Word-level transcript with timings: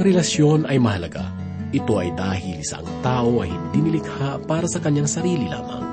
Ang 0.00 0.16
relasyon 0.16 0.64
ay 0.64 0.80
mahalaga. 0.80 1.28
Ito 1.76 2.00
ay 2.00 2.16
dahil 2.16 2.64
sa 2.64 2.80
ang 2.80 2.88
tao 3.04 3.44
ay 3.44 3.52
hindi 3.52 3.84
nilikha 3.84 4.40
para 4.48 4.64
sa 4.64 4.80
kanyang 4.80 5.04
sarili 5.04 5.44
lamang. 5.44 5.84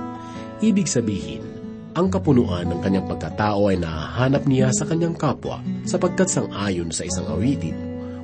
Ibig 0.64 0.88
sabihin, 0.88 1.44
ang 1.91 2.08
kapunuan 2.08 2.72
ng 2.72 2.80
kanyang 2.80 3.04
pagkatao 3.04 3.68
ay 3.68 3.76
nahanap 3.76 4.48
niya 4.48 4.72
sa 4.72 4.88
kanyang 4.88 5.12
kapwa 5.12 5.59
sapagkat 5.84 6.32
sang 6.32 6.48
ayon 6.55 6.88
sa 6.88 7.04
isang 7.04 7.28
awitin, 7.28 7.76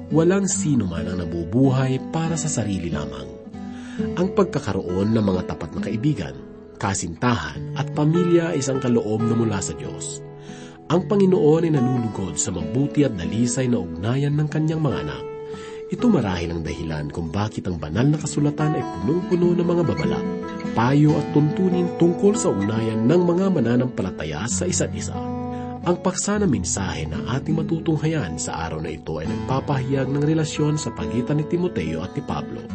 walang 0.07 0.47
sino 0.47 0.87
man 0.87 1.03
ang 1.03 1.19
nabubuhay 1.19 1.99
para 2.15 2.39
sa 2.39 2.47
sarili 2.47 2.87
lamang. 2.87 3.27
Ang 4.15 4.39
pagkakaroon 4.39 5.11
ng 5.11 5.25
mga 5.35 5.51
tapat 5.51 5.75
na 5.75 5.83
kaibigan, 5.83 6.35
kasintahan 6.79 7.75
at 7.75 7.91
pamilya 7.91 8.55
ay 8.55 8.63
isang 8.63 8.79
kaloob 8.79 9.19
na 9.19 9.35
mula 9.35 9.59
sa 9.59 9.75
Diyos. 9.75 10.23
Ang 10.87 11.11
Panginoon 11.11 11.67
ay 11.67 11.75
nanunugod 11.75 12.39
sa 12.39 12.55
mabuti 12.55 13.03
at 13.03 13.19
dalisay 13.19 13.67
na 13.67 13.83
ugnayan 13.83 14.39
ng 14.39 14.47
kanyang 14.47 14.79
mga 14.79 15.11
anak. 15.11 15.32
Ito 15.93 16.09
marahil 16.09 16.49
ang 16.49 16.65
dahilan 16.65 17.13
kung 17.13 17.29
bakit 17.29 17.69
ang 17.69 17.77
banal 17.77 18.09
na 18.09 18.17
kasulatan 18.17 18.73
ay 18.73 18.81
punong-puno 18.81 19.53
ng 19.53 19.61
mga 19.61 19.83
babala, 19.85 20.17
payo 20.73 21.13
at 21.13 21.37
tuntunin 21.37 21.85
tungkol 22.01 22.33
sa 22.33 22.49
ugnayan 22.49 23.05
ng 23.05 23.21
mga 23.21 23.53
mananampalataya 23.53 24.49
sa 24.49 24.65
isa't 24.65 24.89
isa. 24.97 25.13
Ang 25.85 26.01
paksa 26.01 26.41
na 26.41 26.49
mensahe 26.49 27.05
na 27.05 27.37
ating 27.37 27.61
matutunghayan 27.61 28.41
sa 28.41 28.65
araw 28.65 28.81
na 28.81 28.89
ito 28.89 29.21
ay 29.21 29.29
nagpapahayag 29.29 30.09
ng 30.09 30.25
relasyon 30.25 30.81
sa 30.81 30.89
pagitan 30.97 31.37
ni 31.37 31.45
Timoteo 31.45 32.01
at 32.01 32.17
ni 32.17 32.25
Pablo. 32.25 32.65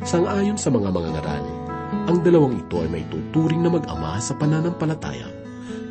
Sang-ayon 0.00 0.56
sa 0.56 0.72
mga 0.72 0.88
mga 0.88 1.20
ngaral, 1.20 1.44
ang 2.08 2.18
dalawang 2.24 2.64
ito 2.64 2.80
ay 2.80 2.88
may 2.88 3.04
tuturing 3.12 3.60
na 3.60 3.76
mag-ama 3.76 4.16
sa 4.24 4.32
pananampalataya 4.40 5.28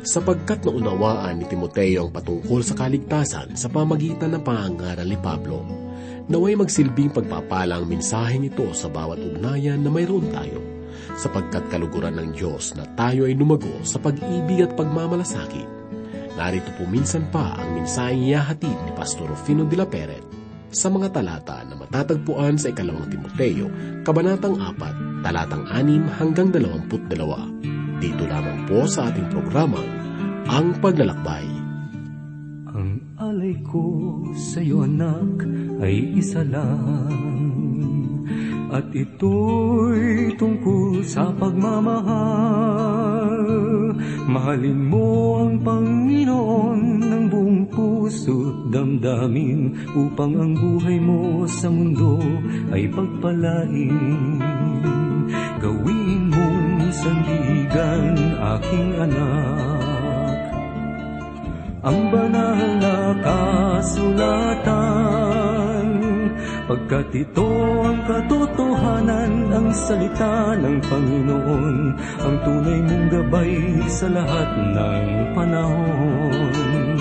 sapagkat 0.02 0.66
naunawaan 0.66 1.38
ni 1.38 1.46
Timoteo 1.46 2.10
ang 2.10 2.10
patungkol 2.10 2.66
sa 2.66 2.74
kaligtasan 2.74 3.54
sa 3.54 3.70
pamagitan 3.70 4.34
ng 4.34 4.42
pangangaral 4.42 5.06
ni 5.06 5.18
Pablo. 5.22 5.83
Naway 6.24 6.56
magsilbing 6.56 7.12
pagpapala 7.12 7.76
ang 7.76 7.84
mensaheng 7.84 8.48
ito 8.48 8.64
sa 8.72 8.88
bawat 8.88 9.20
ugnayan 9.20 9.84
na 9.84 9.92
mayroon 9.92 10.32
tayo, 10.32 10.56
sapagkat 11.20 11.68
kaluguran 11.68 12.16
ng 12.16 12.32
Diyos 12.32 12.72
na 12.72 12.88
tayo 12.96 13.28
ay 13.28 13.36
lumago 13.36 13.84
sa 13.84 14.00
pag-ibig 14.00 14.64
at 14.64 14.72
pagmamalasakit. 14.72 15.68
Narito 16.34 16.72
po 16.80 16.88
minsan 16.88 17.28
pa 17.28 17.52
ang 17.60 17.76
mensaheng 17.76 18.24
iyahatid 18.24 18.72
ni 18.72 18.90
Pastor 18.96 19.28
Rufino 19.28 19.68
de 19.68 19.76
la 19.76 19.84
Peret 19.84 20.24
sa 20.74 20.90
mga 20.90 21.14
talata 21.14 21.62
na 21.62 21.78
matatagpuan 21.78 22.58
sa 22.58 22.72
ikalawang 22.74 23.06
Timoteo, 23.06 23.70
kabanatang 24.02 24.58
4, 24.58 25.22
talatang 25.22 25.68
6 25.70 26.18
hanggang 26.18 26.48
22. 26.50 28.02
Dito 28.02 28.24
lamang 28.26 28.66
po 28.66 28.88
sa 28.88 29.12
ating 29.12 29.30
programa, 29.30 29.78
Ang 30.50 30.74
Paglalakbay. 30.82 31.46
Ang 32.74 32.98
alay 33.22 33.54
ko 33.62 33.84
sa 34.34 34.58
iyo 34.58 34.82
anak 34.82 35.46
ay 35.84 36.16
isa 36.16 36.40
lang. 36.48 37.12
At 38.72 38.88
ito'y 38.90 40.34
tungkol 40.40 41.04
sa 41.04 41.30
pagmamahal. 41.36 42.10
Mahalin 44.24 44.90
mo 44.90 45.44
ang 45.44 45.60
Panginoon 45.62 47.04
ng 47.04 47.24
buong 47.28 47.68
puso't 47.70 48.72
damdamin 48.72 49.76
Upang 49.94 50.32
ang 50.34 50.56
buhay 50.58 50.98
mo 50.98 51.46
sa 51.46 51.68
mundo 51.70 52.18
ay 52.74 52.88
pagpalain. 52.90 54.42
Gawin 55.62 56.34
mong 56.34 56.90
sandigan 56.90 58.16
aking 58.58 58.90
anak. 59.06 60.40
Ang 61.84 62.08
banal 62.08 62.64
na 62.80 63.12
kasulatan 63.20 65.04
Pagkat 66.64 67.12
ito 67.12 67.44
ang 67.84 68.00
katotohanan 68.08 69.52
Ang 69.52 69.68
salita 69.76 70.56
ng 70.56 70.80
Panginoon 70.80 71.92
Ang 72.24 72.36
tunay 72.40 72.80
mong 72.88 73.06
gabay 73.12 73.84
sa 73.92 74.08
lahat 74.08 74.48
ng 74.72 75.28
panahon. 75.36 76.96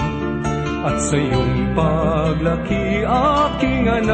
At 0.83 0.99
sa 0.99 1.15
iyong 1.15 1.71
paglaki 1.79 3.07
aking 3.07 3.87
anak 3.87 4.13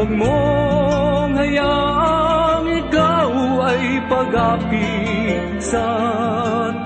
Huwag 0.00 0.08
mong 0.08 1.36
hayaang 1.36 2.72
ikaw 2.72 3.28
ay 3.68 4.00
pag-api 4.08 4.96
sa 5.60 5.84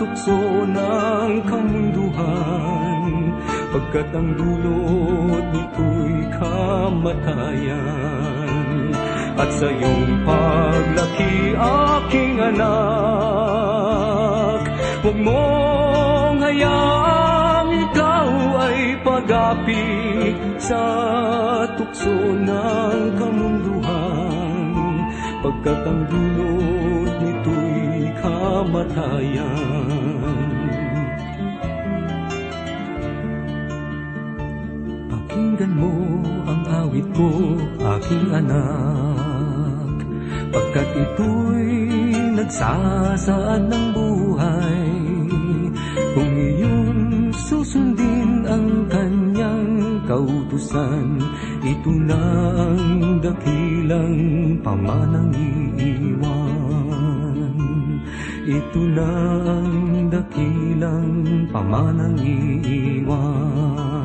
tukso 0.03 0.67
ng 0.67 1.47
kamunduhan 1.47 2.78
Pagkat 3.69 4.09
ang 4.17 4.33
dulot 4.33 5.45
nito'y 5.53 6.25
kamatayan. 6.41 7.77
At 9.37 9.53
sa 9.53 9.69
iyong 9.69 10.25
paglaki 10.25 11.53
aking 11.55 12.43
anak 12.43 13.39
Huwag 15.05 15.15
mong 15.21 16.43
hayaang 16.43 17.71
ikaw 17.87 18.29
ay 18.67 18.99
pag-api 19.05 19.87
sa 20.59 20.83
tukso 21.77 22.11
ng 22.35 23.15
kamunduhan. 23.21 25.06
Pagkat 25.45 25.81
ang 25.87 26.09
dulot 26.09 27.15
nito'y 27.21 28.11
kamatayan 28.17 29.79
Pakinggan 35.58 35.74
mo 35.74 35.91
ang 36.46 36.62
awit 36.70 37.02
ko, 37.19 37.26
aking 37.82 38.30
anak. 38.30 40.06
Pagkat 40.54 40.86
ito'y 40.94 41.74
nagsasaad 42.38 43.66
ng 43.66 43.86
buhay 43.91 44.86
Kung 46.14 46.30
iyong 46.38 47.34
susundin 47.34 48.46
ang 48.46 48.86
kanyang 48.86 49.98
kautusan 50.06 51.26
Ito 51.66 51.90
na 52.06 52.22
ang 52.54 53.19
dakilang 53.19 54.14
pamanang 54.62 55.34
iiwan 55.34 56.54
Ito 58.46 58.82
na 58.94 59.10
ang 59.42 60.06
dakilang 60.06 61.50
pamanang 61.50 62.14
iiwan 62.22 63.97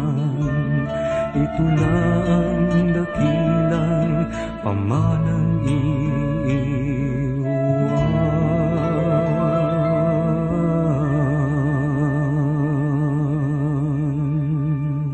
ito 1.34 1.66
na 1.66 1.94
ang 2.30 2.88
dakilang 2.94 4.14
pamanang. 4.62 5.44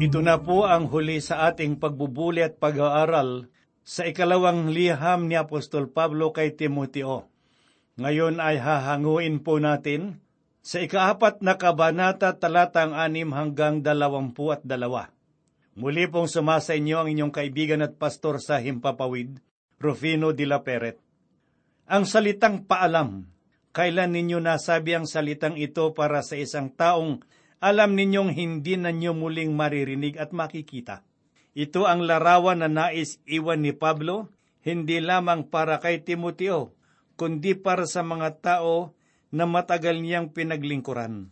Ito 0.10 0.26
na 0.26 0.42
po 0.42 0.66
ang 0.66 0.90
huli 0.90 1.22
sa 1.22 1.54
ating 1.54 1.78
pagbubuli 1.78 2.42
at 2.42 2.58
pag-aaral 2.58 3.46
sa 3.86 4.10
ikalawang 4.10 4.74
liham 4.74 5.30
ni 5.30 5.38
Apostol 5.38 5.86
Pablo 5.92 6.34
kay 6.34 6.58
Timoteo. 6.58 7.30
Ngayon 8.02 8.42
ay 8.42 8.58
hahanguin 8.58 9.46
po 9.46 9.62
natin 9.62 10.18
sa 10.66 10.82
ikaapat 10.82 11.46
na 11.46 11.62
kabanata 11.62 12.34
talatang 12.42 12.98
anim 12.98 13.30
hanggang 13.38 13.86
dalawampu 13.86 14.50
at 14.50 14.66
dalawa. 14.66 15.14
Muli 15.80 16.12
pong 16.12 16.28
sumasa 16.28 16.76
inyo 16.76 17.00
ang 17.00 17.08
inyong 17.08 17.32
kaibigan 17.32 17.80
at 17.80 17.96
pastor 17.96 18.44
sa 18.44 18.60
Himpapawid, 18.60 19.40
Rufino 19.80 20.36
de 20.36 20.44
la 20.44 20.60
Peret. 20.60 21.00
Ang 21.88 22.04
salitang 22.04 22.68
paalam, 22.68 23.32
kailan 23.72 24.12
ninyo 24.12 24.44
nasabi 24.44 25.00
ang 25.00 25.08
salitang 25.08 25.56
ito 25.56 25.96
para 25.96 26.20
sa 26.20 26.36
isang 26.36 26.68
taong 26.68 27.24
alam 27.64 27.96
ninyong 27.96 28.36
hindi 28.36 28.76
na 28.76 28.92
nyo 28.92 29.16
muling 29.16 29.56
maririnig 29.56 30.20
at 30.20 30.36
makikita. 30.36 31.08
Ito 31.56 31.88
ang 31.88 32.04
larawan 32.04 32.60
na 32.60 32.68
nais 32.68 33.24
iwan 33.24 33.64
ni 33.64 33.72
Pablo, 33.72 34.28
hindi 34.68 35.00
lamang 35.00 35.48
para 35.48 35.80
kay 35.80 36.04
Timoteo, 36.04 36.76
kundi 37.16 37.56
para 37.56 37.88
sa 37.88 38.04
mga 38.04 38.44
tao 38.44 38.92
na 39.32 39.48
matagal 39.48 40.04
niyang 40.04 40.36
pinaglingkuran. 40.36 41.32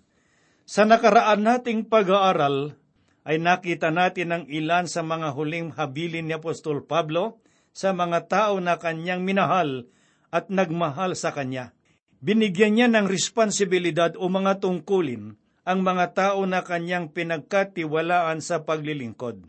Sa 0.63 0.88
nakaraan 0.88 1.44
nating 1.44 1.92
pag-aaral, 1.92 2.80
ay 3.27 3.44
nakita 3.44 3.91
natin 3.91 4.31
ang 4.31 4.44
ilan 4.47 4.88
sa 4.88 5.03
mga 5.03 5.35
huling 5.35 5.75
habilin 5.75 6.31
ni 6.31 6.33
Apostol 6.39 6.88
Pablo 6.88 7.44
sa 7.75 7.91
mga 7.91 8.31
tao 8.31 8.63
na 8.63 8.79
kanyang 8.79 9.27
minahal 9.27 9.83
at 10.31 10.47
nagmahal 10.47 11.12
sa 11.12 11.35
kanya. 11.35 11.75
Binigyan 12.24 12.79
niya 12.79 12.88
ng 12.88 13.03
responsibilidad 13.03 14.15
o 14.15 14.31
mga 14.31 14.63
tungkulin 14.63 15.35
ang 15.68 15.79
mga 15.83 16.15
tao 16.15 16.47
na 16.47 16.63
kanyang 16.63 17.12
pinagkatiwalaan 17.12 18.39
sa 18.39 18.63
paglilingkod. 18.63 19.44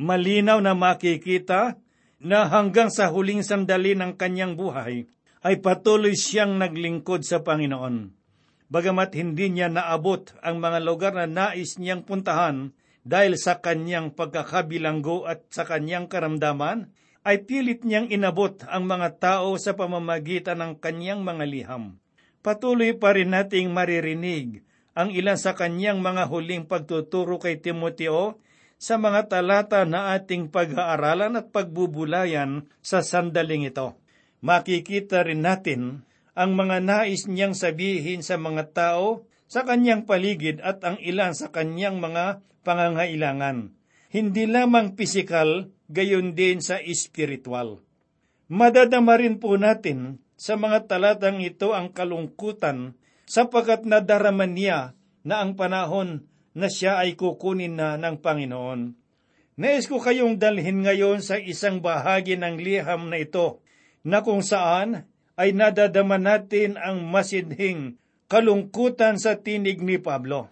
Malinaw 0.00 0.56
na 0.64 0.72
makikita 0.72 1.76
na 2.24 2.48
hanggang 2.48 2.88
sa 2.88 3.12
huling 3.12 3.44
sandali 3.44 3.92
ng 4.00 4.16
kanyang 4.16 4.56
buhay 4.56 5.04
ay 5.44 5.60
patuloy 5.60 6.16
siyang 6.16 6.56
naglingkod 6.56 7.20
sa 7.28 7.44
Panginoon. 7.44 8.16
Bagamat 8.72 9.12
hindi 9.12 9.52
niya 9.52 9.68
naabot 9.68 10.32
ang 10.40 10.56
mga 10.56 10.78
lugar 10.80 11.12
na 11.12 11.28
nais 11.28 11.76
niyang 11.76 12.00
puntahan 12.00 12.72
dahil 13.02 13.36
sa 13.40 13.58
kanyang 13.58 14.12
pagkakabilanggo 14.12 15.24
at 15.24 15.44
sa 15.48 15.64
kanyang 15.64 16.06
karamdaman, 16.06 16.92
ay 17.20 17.44
pilit 17.44 17.84
niyang 17.84 18.08
inabot 18.08 18.56
ang 18.64 18.88
mga 18.88 19.20
tao 19.20 19.56
sa 19.60 19.76
pamamagitan 19.76 20.60
ng 20.60 20.72
kanyang 20.80 21.20
mga 21.20 21.44
liham. 21.44 22.00
Patuloy 22.40 22.96
pa 22.96 23.12
rin 23.12 23.36
nating 23.36 23.68
maririnig 23.68 24.64
ang 24.96 25.12
ilan 25.12 25.36
sa 25.36 25.52
kanyang 25.52 26.00
mga 26.00 26.32
huling 26.32 26.64
pagtuturo 26.64 27.36
kay 27.36 27.60
Timoteo 27.60 28.40
sa 28.80 28.96
mga 28.96 29.28
talata 29.28 29.84
na 29.84 30.16
ating 30.16 30.48
pag-aaralan 30.48 31.36
at 31.36 31.52
pagbubulayan 31.52 32.64
sa 32.80 33.04
sandaling 33.04 33.68
ito. 33.68 34.00
Makikita 34.40 35.20
rin 35.20 35.44
natin 35.44 36.08
ang 36.32 36.56
mga 36.56 36.80
nais 36.80 37.28
niyang 37.28 37.52
sabihin 37.52 38.24
sa 38.24 38.40
mga 38.40 38.72
tao 38.72 39.28
sa 39.44 39.68
kanyang 39.68 40.08
paligid 40.08 40.64
at 40.64 40.80
ang 40.80 40.96
ilan 41.04 41.36
sa 41.36 41.52
kanyang 41.52 42.00
mga 42.00 42.40
pangangailangan. 42.70 43.74
Hindi 44.14 44.46
lamang 44.46 44.94
pisikal, 44.94 45.74
gayon 45.90 46.38
din 46.38 46.62
sa 46.62 46.78
espiritual. 46.78 47.82
Madadama 48.46 49.18
rin 49.18 49.42
po 49.42 49.58
natin 49.58 50.22
sa 50.38 50.54
mga 50.54 50.86
talatang 50.86 51.42
ito 51.42 51.74
ang 51.74 51.90
kalungkutan 51.90 52.94
sapagkat 53.26 53.82
nadaraman 53.86 54.54
niya 54.54 54.94
na 55.26 55.42
ang 55.42 55.58
panahon 55.58 56.30
na 56.54 56.70
siya 56.70 57.02
ay 57.02 57.18
kukunin 57.18 57.74
na 57.74 57.98
ng 57.98 58.22
Panginoon. 58.22 58.94
Nais 59.58 59.90
ko 59.90 59.98
kayong 59.98 60.38
dalhin 60.38 60.86
ngayon 60.86 61.26
sa 61.26 61.38
isang 61.38 61.82
bahagi 61.82 62.38
ng 62.38 62.54
liham 62.58 63.10
na 63.10 63.18
ito, 63.18 63.60
na 64.06 64.22
kung 64.24 64.40
saan 64.40 65.10
ay 65.36 65.52
nadadama 65.52 66.16
natin 66.16 66.78
ang 66.80 67.02
masidhing 67.04 68.00
kalungkutan 68.30 69.18
sa 69.18 69.36
tinig 69.36 69.82
ni 69.82 70.00
Pablo. 70.00 70.48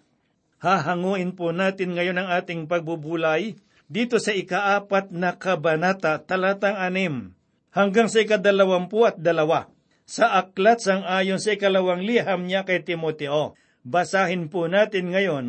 Hahanguin 0.58 1.38
po 1.38 1.54
natin 1.54 1.94
ngayon 1.94 2.18
ang 2.18 2.28
ating 2.34 2.66
pagbubulay 2.66 3.54
dito 3.86 4.18
sa 4.18 4.34
ikaapat 4.34 5.14
na 5.14 5.38
kabanata 5.38 6.18
talatang 6.18 6.74
anim 6.74 7.38
hanggang 7.70 8.10
sa 8.10 8.26
ikadalawampu 8.26 9.06
at 9.06 9.16
dalawa 9.22 9.70
sa 10.08 10.40
aklat 10.40 10.82
sang 10.82 11.06
ayon 11.06 11.38
sa 11.38 11.54
ikalawang 11.54 12.02
liham 12.02 12.48
niya 12.48 12.64
kay 12.66 12.82
Timoteo. 12.82 13.54
Basahin 13.86 14.50
po 14.50 14.66
natin 14.66 15.14
ngayon 15.14 15.46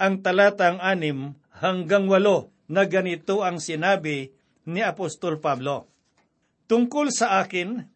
ang 0.00 0.14
talatang 0.24 0.80
anim 0.80 1.36
hanggang 1.52 2.08
walo 2.08 2.54
na 2.70 2.88
ganito 2.88 3.44
ang 3.44 3.60
sinabi 3.60 4.32
ni 4.66 4.80
Apostol 4.82 5.38
Pablo. 5.38 5.90
Tungkol 6.66 7.14
sa 7.14 7.42
akin, 7.42 7.86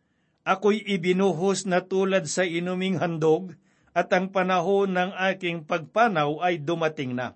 ako'y 0.46 0.82
ibinuhos 0.94 1.66
na 1.66 1.82
tulad 1.82 2.30
sa 2.30 2.46
inuming 2.46 3.02
handog 3.02 3.58
at 3.90 4.08
ang 4.14 4.30
panahon 4.30 4.94
ng 4.94 5.10
aking 5.32 5.66
pagpanaw 5.66 6.38
ay 6.42 6.62
dumating 6.62 7.18
na. 7.18 7.34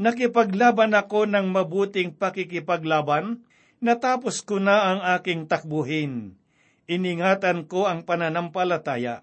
Nakipaglaban 0.00 0.96
ako 0.96 1.28
ng 1.28 1.46
mabuting 1.54 2.16
pakikipaglaban, 2.16 3.46
natapos 3.78 4.42
ko 4.42 4.58
na 4.58 4.90
ang 4.90 5.00
aking 5.20 5.46
takbuhin. 5.46 6.34
Iningatan 6.90 7.68
ko 7.70 7.86
ang 7.86 8.02
pananampalataya. 8.02 9.22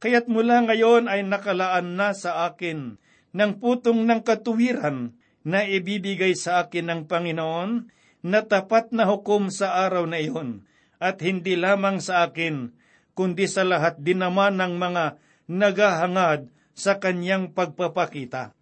Kaya't 0.00 0.30
mula 0.30 0.64
ngayon 0.64 1.08
ay 1.10 1.24
nakalaan 1.24 1.96
na 1.96 2.12
sa 2.16 2.48
akin 2.48 2.96
ng 3.36 3.52
putong 3.60 4.04
ng 4.08 4.20
katuwiran 4.24 5.12
na 5.46 5.62
ibibigay 5.62 6.34
sa 6.34 6.66
akin 6.66 6.90
ng 6.90 7.00
Panginoon 7.06 7.92
na 8.26 8.40
tapat 8.42 8.90
na 8.90 9.06
hukom 9.06 9.52
sa 9.52 9.86
araw 9.86 10.08
na 10.08 10.18
iyon 10.18 10.66
at 10.96 11.20
hindi 11.20 11.54
lamang 11.54 12.00
sa 12.00 12.26
akin, 12.26 12.72
kundi 13.12 13.46
sa 13.46 13.62
lahat 13.62 14.00
din 14.00 14.24
naman 14.24 14.58
ng 14.58 14.74
mga 14.80 15.04
nagahangad 15.46 16.50
sa 16.76 17.00
kanyang 17.00 17.54
pagpapakita. 17.54 18.52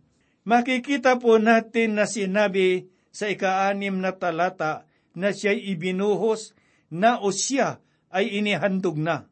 Makikita 0.44 1.16
po 1.16 1.40
natin 1.40 1.96
na 1.96 2.04
sinabi 2.04 2.88
sa 3.08 3.32
ikaanim 3.32 3.96
na 3.98 4.12
talata 4.12 4.84
na 5.16 5.32
siya'y 5.32 5.72
ibinuhos 5.72 6.52
na 6.92 7.16
o 7.18 7.32
siya 7.32 7.80
ay 8.12 8.38
inihandog 8.38 9.00
na. 9.00 9.26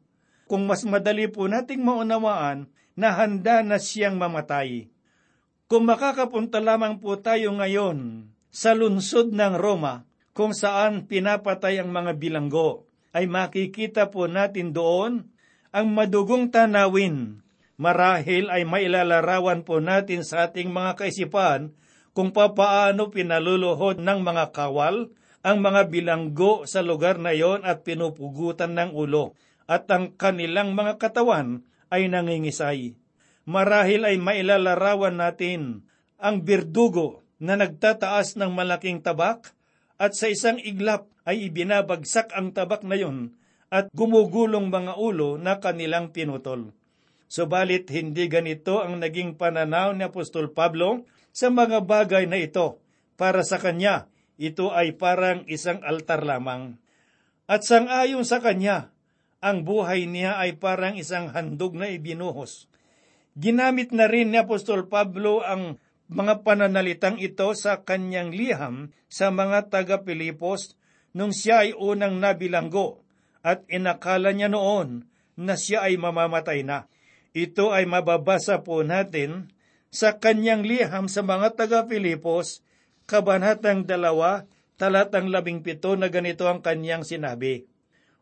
Kung 0.49 0.65
mas 0.65 0.83
madali 0.83 1.29
po 1.29 1.45
nating 1.47 1.85
maunawaan 1.85 2.67
na 2.97 3.13
handa 3.13 3.61
na 3.61 3.77
siyang 3.77 4.17
mamatay. 4.17 4.89
Kung 5.69 5.87
makakapunta 5.87 6.59
lamang 6.59 6.99
po 6.99 7.17
tayo 7.17 7.53
ngayon 7.55 8.29
sa 8.53 8.77
lungsod 8.77 9.33
ng 9.33 9.55
Roma, 9.57 10.05
kung 10.33 10.51
saan 10.53 11.05
pinapatay 11.05 11.77
ang 11.81 11.93
mga 11.93 12.17
bilanggo, 12.17 12.89
ay 13.13 13.29
makikita 13.29 14.09
po 14.09 14.25
natin 14.25 14.73
doon 14.73 15.29
ang 15.69 15.87
madugong 15.93 16.49
tanawin. 16.49 17.42
Marahil 17.77 18.53
ay 18.53 18.63
mailalarawan 18.69 19.65
po 19.65 19.81
natin 19.81 20.21
sa 20.21 20.49
ating 20.49 20.69
mga 20.69 20.99
kaisipan 20.99 21.73
kung 22.13 22.29
papaano 22.29 23.09
pinaluluhod 23.09 23.97
ng 23.97 24.19
mga 24.21 24.53
kawal 24.53 25.09
ang 25.41 25.57
mga 25.59 25.89
bilanggo 25.89 26.69
sa 26.69 26.85
lugar 26.85 27.17
na 27.17 27.33
iyon 27.33 27.65
at 27.65 27.81
pinupugutan 27.81 28.77
ng 28.77 28.93
ulo 28.93 29.33
at 29.65 29.89
ang 29.89 30.13
kanilang 30.13 30.77
mga 30.77 31.01
katawan 31.01 31.65
ay 31.89 32.07
nangingisay 32.07 32.95
marahil 33.43 34.07
ay 34.07 34.15
mailalarawan 34.19 35.19
natin 35.19 35.83
ang 36.19 36.43
birdugo 36.43 37.23
na 37.39 37.59
nagtataas 37.59 38.39
ng 38.39 38.51
malaking 38.55 39.03
tabak 39.03 39.51
at 39.99 40.15
sa 40.15 40.31
isang 40.31 40.59
iglap 40.63 41.11
ay 41.27 41.51
ibinabagsak 41.51 42.31
ang 42.31 42.55
tabak 42.55 42.87
na 42.87 42.95
yon 42.95 43.35
at 43.67 43.91
gumugulong 43.91 44.71
mga 44.71 44.95
ulo 45.01 45.35
na 45.41 45.57
kanilang 45.57 46.13
pinutol. 46.13 46.71
Subalit 47.33 47.89
hindi 47.89 48.29
ganito 48.29 48.85
ang 48.85 49.01
naging 49.01 49.41
pananaw 49.41 49.97
ni 49.97 50.05
Apostol 50.05 50.53
Pablo 50.53 51.09
sa 51.33 51.49
mga 51.49 51.81
bagay 51.81 52.29
na 52.29 52.37
ito. 52.37 52.77
Para 53.17 53.41
sa 53.41 53.57
kanya, 53.57 54.05
ito 54.37 54.69
ay 54.69 54.93
parang 54.93 55.41
isang 55.49 55.81
altar 55.81 56.21
lamang. 56.21 56.77
At 57.49 57.65
sangayon 57.65 58.21
sa 58.21 58.37
kanya, 58.37 58.93
ang 59.41 59.65
buhay 59.65 60.05
niya 60.05 60.37
ay 60.37 60.61
parang 60.61 60.93
isang 60.93 61.33
handog 61.33 61.73
na 61.73 61.89
ibinuhos 61.89 62.69
Ginamit 63.33 63.89
na 63.89 64.05
rin 64.05 64.29
ni 64.29 64.37
Apostol 64.37 64.85
Pablo 64.85 65.41
ang 65.41 65.81
mga 66.05 66.45
pananalitang 66.45 67.17
ito 67.17 67.49
sa 67.57 67.81
kanyang 67.81 68.29
liham 68.29 68.93
sa 69.09 69.33
mga 69.33 69.73
taga-Pilipos 69.73 70.77
nung 71.17 71.33
siya 71.33 71.65
ay 71.65 71.73
unang 71.73 72.21
nabilanggo 72.21 73.01
at 73.41 73.65
inakala 73.73 74.29
niya 74.37 74.53
noon 74.53 75.09
na 75.33 75.57
siya 75.57 75.89
ay 75.89 75.97
mamamatay 75.97 76.61
na. 76.61 76.85
Ito 77.33 77.73
ay 77.73 77.89
mababasa 77.89 78.61
po 78.61 78.85
natin 78.85 79.49
sa 79.89 80.21
kanyang 80.21 80.61
liham 80.61 81.09
sa 81.09 81.25
mga 81.25 81.57
taga-Pilipos, 81.57 82.61
kabanatang 83.09 83.89
dalawa, 83.89 84.45
talatang 84.77 85.33
labing 85.33 85.65
pito 85.65 85.97
na 85.97 86.13
ganito 86.13 86.45
ang 86.45 86.61
kanyang 86.61 87.01
sinabi. 87.01 87.65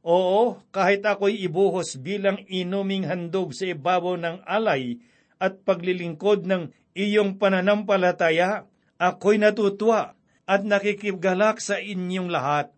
Oo, 0.01 0.63
kahit 0.71 1.03
ako'y 1.03 1.43
ibuhos 1.43 1.99
bilang 1.99 2.39
inuming 2.47 3.03
handog 3.03 3.51
sa 3.51 3.67
ibabaw 3.67 4.15
ng 4.15 4.47
alay 4.47 5.03
at 5.37 5.59
paglilingkod 5.67 6.47
ng 6.47 6.71
iyong 6.95 7.35
pananampalataya, 7.35 8.63
ako'y 8.95 9.37
natutuwa 9.37 10.15
at 10.47 10.63
nakikigalak 10.63 11.59
sa 11.59 11.77
inyong 11.77 12.31
lahat. 12.31 12.71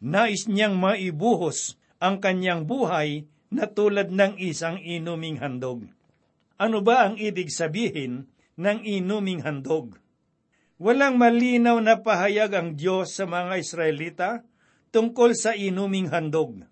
Nais 0.00 0.46
niyang 0.46 0.78
maibuhos 0.78 1.76
ang 2.00 2.22
kanyang 2.22 2.64
buhay 2.64 3.29
na 3.50 3.66
tulad 3.66 4.14
ng 4.14 4.38
isang 4.38 4.78
inuming 4.78 5.42
handog. 5.42 5.84
Ano 6.56 6.80
ba 6.80 7.10
ang 7.10 7.18
ibig 7.18 7.50
sabihin 7.50 8.30
ng 8.54 8.78
inuming 8.86 9.42
handog? 9.42 9.98
Walang 10.80 11.20
malinaw 11.20 11.76
na 11.82 12.00
pahayag 12.00 12.56
ang 12.56 12.68
Diyos 12.78 13.12
sa 13.12 13.28
mga 13.28 13.60
Israelita 13.60 14.30
tungkol 14.94 15.36
sa 15.36 15.52
inuming 15.52 16.08
handog. 16.08 16.64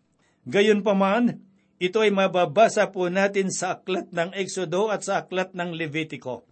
Gayunpaman, 0.49 1.44
ito 1.78 2.02
ay 2.02 2.11
mababasa 2.11 2.90
po 2.90 3.06
natin 3.06 3.54
sa 3.54 3.78
aklat 3.78 4.11
ng 4.11 4.35
Exodo 4.35 4.90
at 4.90 5.06
sa 5.06 5.23
aklat 5.23 5.54
ng 5.54 5.76
Levitico. 5.76 6.49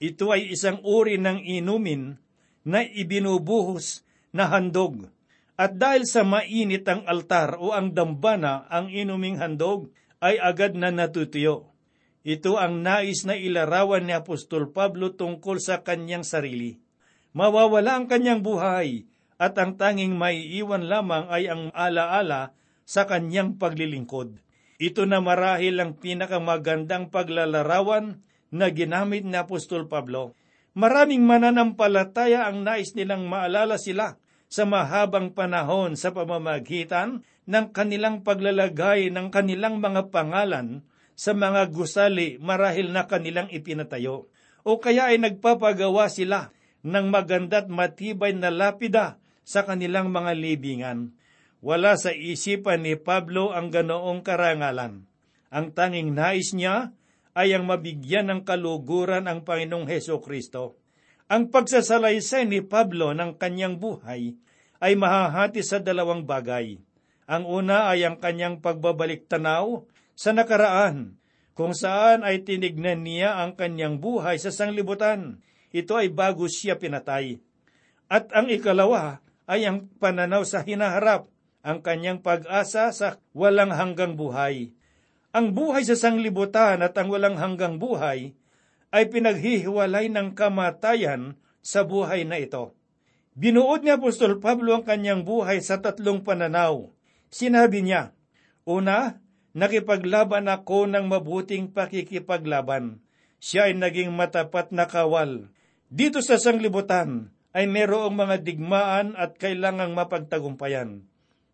Ito 0.00 0.32
ay 0.32 0.56
isang 0.56 0.80
uri 0.80 1.20
ng 1.20 1.44
inumin 1.44 2.16
na 2.64 2.80
ibinubuhos 2.80 4.06
na 4.32 4.48
handog. 4.48 5.12
At 5.60 5.76
dahil 5.76 6.08
sa 6.08 6.24
mainit 6.24 6.88
ang 6.88 7.04
altar 7.04 7.60
o 7.60 7.76
ang 7.76 7.92
dambana 7.92 8.64
ang 8.72 8.88
inuming 8.88 9.36
handog, 9.36 9.92
ay 10.24 10.40
agad 10.40 10.72
na 10.72 10.88
natutuyo. 10.88 11.76
Ito 12.24 12.56
ang 12.56 12.80
nais 12.80 13.28
na 13.28 13.36
ilarawan 13.36 14.08
ni 14.08 14.16
Apostol 14.16 14.72
Pablo 14.72 15.12
tungkol 15.12 15.60
sa 15.60 15.84
kanyang 15.84 16.24
sarili. 16.24 16.80
Mawawala 17.36 18.00
ang 18.00 18.08
kanyang 18.08 18.40
buhay 18.40 19.04
at 19.36 19.56
ang 19.60 19.76
tanging 19.76 20.16
maiiwan 20.16 20.88
lamang 20.88 21.28
ay 21.28 21.48
ang 21.52 21.68
alaala 21.76 22.56
sa 22.88 23.04
kanyang 23.04 23.60
paglilingkod. 23.60 24.40
Ito 24.80 25.04
na 25.04 25.20
marahil 25.20 25.76
ang 25.76 25.96
pinakamagandang 25.96 27.12
paglalarawan 27.12 28.20
na 28.48 28.66
ginamit 28.72 29.28
ni 29.28 29.36
Apostol 29.36 29.88
Pablo. 29.92 30.32
Maraming 30.72 31.24
mananampalataya 31.24 32.48
ang 32.48 32.64
nais 32.64 32.92
nilang 32.96 33.28
maalala 33.28 33.76
sila 33.80 34.19
sa 34.50 34.66
mahabang 34.66 35.30
panahon 35.30 35.94
sa 35.94 36.10
pamamagitan 36.10 37.22
ng 37.46 37.66
kanilang 37.70 38.26
paglalagay 38.26 39.08
ng 39.14 39.30
kanilang 39.30 39.78
mga 39.78 40.10
pangalan 40.10 40.82
sa 41.14 41.30
mga 41.30 41.70
gusali 41.70 42.36
marahil 42.42 42.90
na 42.90 43.06
kanilang 43.06 43.46
ipinatayo. 43.48 44.26
O 44.66 44.82
kaya 44.82 45.14
ay 45.14 45.22
nagpapagawa 45.22 46.10
sila 46.10 46.50
ng 46.82 47.06
maganda't 47.08 47.70
matibay 47.70 48.34
na 48.34 48.50
lapida 48.50 49.22
sa 49.46 49.62
kanilang 49.62 50.10
mga 50.10 50.34
libingan. 50.34 51.14
Wala 51.60 51.94
sa 51.94 52.10
isipan 52.10 52.82
ni 52.88 52.96
Pablo 52.96 53.52
ang 53.52 53.70
ganoong 53.70 54.24
karangalan. 54.24 55.04
Ang 55.52 55.66
tanging 55.76 56.16
nais 56.16 56.56
niya 56.56 56.90
ay 57.36 57.52
ang 57.54 57.68
mabigyan 57.68 58.32
ng 58.32 58.40
kaluguran 58.42 59.28
ang 59.28 59.44
Panginoong 59.46 59.86
Heso 59.86 60.18
Kristo. 60.18 60.79
Ang 61.30 61.54
pagsasalaysay 61.54 62.42
ni 62.50 62.58
Pablo 62.58 63.14
ng 63.14 63.38
kanyang 63.38 63.78
buhay 63.78 64.34
ay 64.82 64.98
mahahati 64.98 65.62
sa 65.62 65.78
dalawang 65.78 66.26
bagay. 66.26 66.82
Ang 67.30 67.46
una 67.46 67.86
ay 67.86 68.02
ang 68.02 68.18
kanyang 68.18 68.58
pagbabalik 68.58 69.30
tanaw 69.30 69.86
sa 70.18 70.34
nakaraan, 70.34 71.14
kung 71.54 71.70
saan 71.70 72.26
ay 72.26 72.42
tinignan 72.42 73.06
niya 73.06 73.38
ang 73.38 73.54
kanyang 73.54 74.02
buhay 74.02 74.42
sa 74.42 74.50
sanglibutan. 74.50 75.38
Ito 75.70 76.02
ay 76.02 76.10
bago 76.10 76.50
siya 76.50 76.74
pinatay. 76.74 77.38
At 78.10 78.34
ang 78.34 78.50
ikalawa 78.50 79.22
ay 79.46 79.70
ang 79.70 79.86
pananaw 80.02 80.42
sa 80.42 80.66
hinaharap, 80.66 81.30
ang 81.62 81.78
kanyang 81.78 82.26
pag-asa 82.26 82.90
sa 82.90 83.22
walang 83.38 83.70
hanggang 83.70 84.18
buhay. 84.18 84.74
Ang 85.30 85.54
buhay 85.54 85.86
sa 85.86 85.94
sanglibutan 85.94 86.82
at 86.82 86.98
ang 86.98 87.06
walang 87.06 87.38
hanggang 87.38 87.78
buhay 87.78 88.34
ay 88.90 89.10
pinaghihiwalay 89.10 90.10
ng 90.10 90.34
kamatayan 90.34 91.38
sa 91.62 91.86
buhay 91.86 92.26
na 92.26 92.38
ito. 92.42 92.74
Binuod 93.38 93.86
ni 93.86 93.94
Apostol 93.94 94.42
Pablo 94.42 94.74
ang 94.74 94.84
kanyang 94.84 95.22
buhay 95.22 95.62
sa 95.62 95.78
tatlong 95.78 96.26
pananaw. 96.26 96.90
Sinabi 97.30 97.86
niya, 97.86 98.12
Una, 98.66 99.22
nakipaglaban 99.54 100.50
ako 100.50 100.90
ng 100.90 101.06
mabuting 101.06 101.70
pakikipaglaban. 101.70 103.00
Siya 103.40 103.70
ay 103.70 103.78
naging 103.78 104.12
matapat 104.12 104.74
na 104.74 104.84
kawal. 104.84 105.48
Dito 105.88 106.20
sa 106.20 106.36
sanglibutan 106.36 107.32
ay 107.50 107.66
merong 107.66 108.14
mga 108.14 108.36
digmaan 108.44 109.16
at 109.16 109.38
kailangang 109.38 109.94
mapagtagumpayan. 109.96 111.06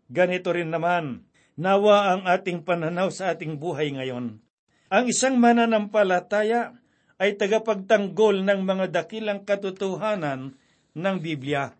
Ganito 0.09 0.53
rin 0.53 0.69
naman, 0.69 1.25
nawa 1.57 2.13
ang 2.13 2.21
ating 2.29 2.61
pananaw 2.67 3.09
sa 3.09 3.33
ating 3.33 3.57
buhay 3.57 3.95
ngayon. 3.97 4.39
Ang 4.87 5.05
isang 5.09 5.35
mananampalataya 5.41 6.77
ay 7.17 7.37
tagapagtanggol 7.37 8.45
ng 8.45 8.61
mga 8.61 8.85
dakilang 8.93 9.41
katotohanan 9.41 10.53
ng 10.93 11.15
Biblia. 11.17 11.73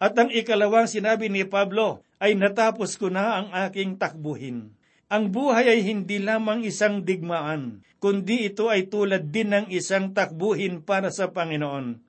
At 0.00 0.16
ang 0.16 0.32
ikalawang 0.32 0.88
sinabi 0.88 1.28
ni 1.28 1.44
Pablo 1.44 2.04
ay 2.20 2.36
natapos 2.36 2.96
ko 2.96 3.12
na 3.12 3.40
ang 3.40 3.48
aking 3.68 4.00
takbuhin. 4.00 4.72
Ang 5.12 5.30
buhay 5.30 5.68
ay 5.68 5.80
hindi 5.84 6.18
lamang 6.18 6.64
isang 6.64 7.04
digmaan, 7.04 7.84
kundi 8.00 8.48
ito 8.48 8.72
ay 8.72 8.88
tulad 8.88 9.28
din 9.28 9.52
ng 9.52 9.66
isang 9.70 10.16
takbuhin 10.16 10.80
para 10.80 11.12
sa 11.12 11.30
Panginoon. 11.30 12.00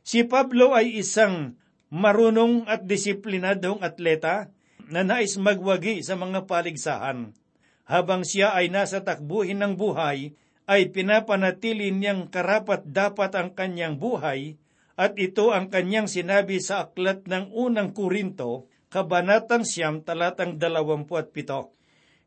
Si 0.00 0.24
Pablo 0.24 0.72
ay 0.72 0.96
isang 0.96 1.54
marunong 1.92 2.64
at 2.64 2.88
disiplinadong 2.88 3.84
atleta 3.84 4.48
na 4.88 5.04
nais 5.04 5.36
magwagi 5.36 6.00
sa 6.00 6.16
mga 6.16 6.48
paligsahan. 6.48 7.36
Habang 7.84 8.24
siya 8.24 8.56
ay 8.56 8.72
nasa 8.72 9.04
takbuhin 9.04 9.60
ng 9.60 9.76
buhay, 9.76 10.32
ay 10.68 10.92
pinapanatili 10.92 11.88
niyang 11.90 12.28
karapat 12.28 12.84
dapat 12.84 13.32
ang 13.32 13.56
kanyang 13.56 13.96
buhay 13.96 14.60
at 15.00 15.16
ito 15.16 15.48
ang 15.56 15.72
kanyang 15.72 16.04
sinabi 16.04 16.60
sa 16.60 16.86
aklat 16.86 17.24
ng 17.24 17.54
unang 17.56 17.96
Kurinto, 17.96 18.68
Kabanatang 18.92 19.64
Siyam, 19.64 20.04
talatang 20.04 20.60
dalawamput 20.60 21.32
pito. 21.32 21.72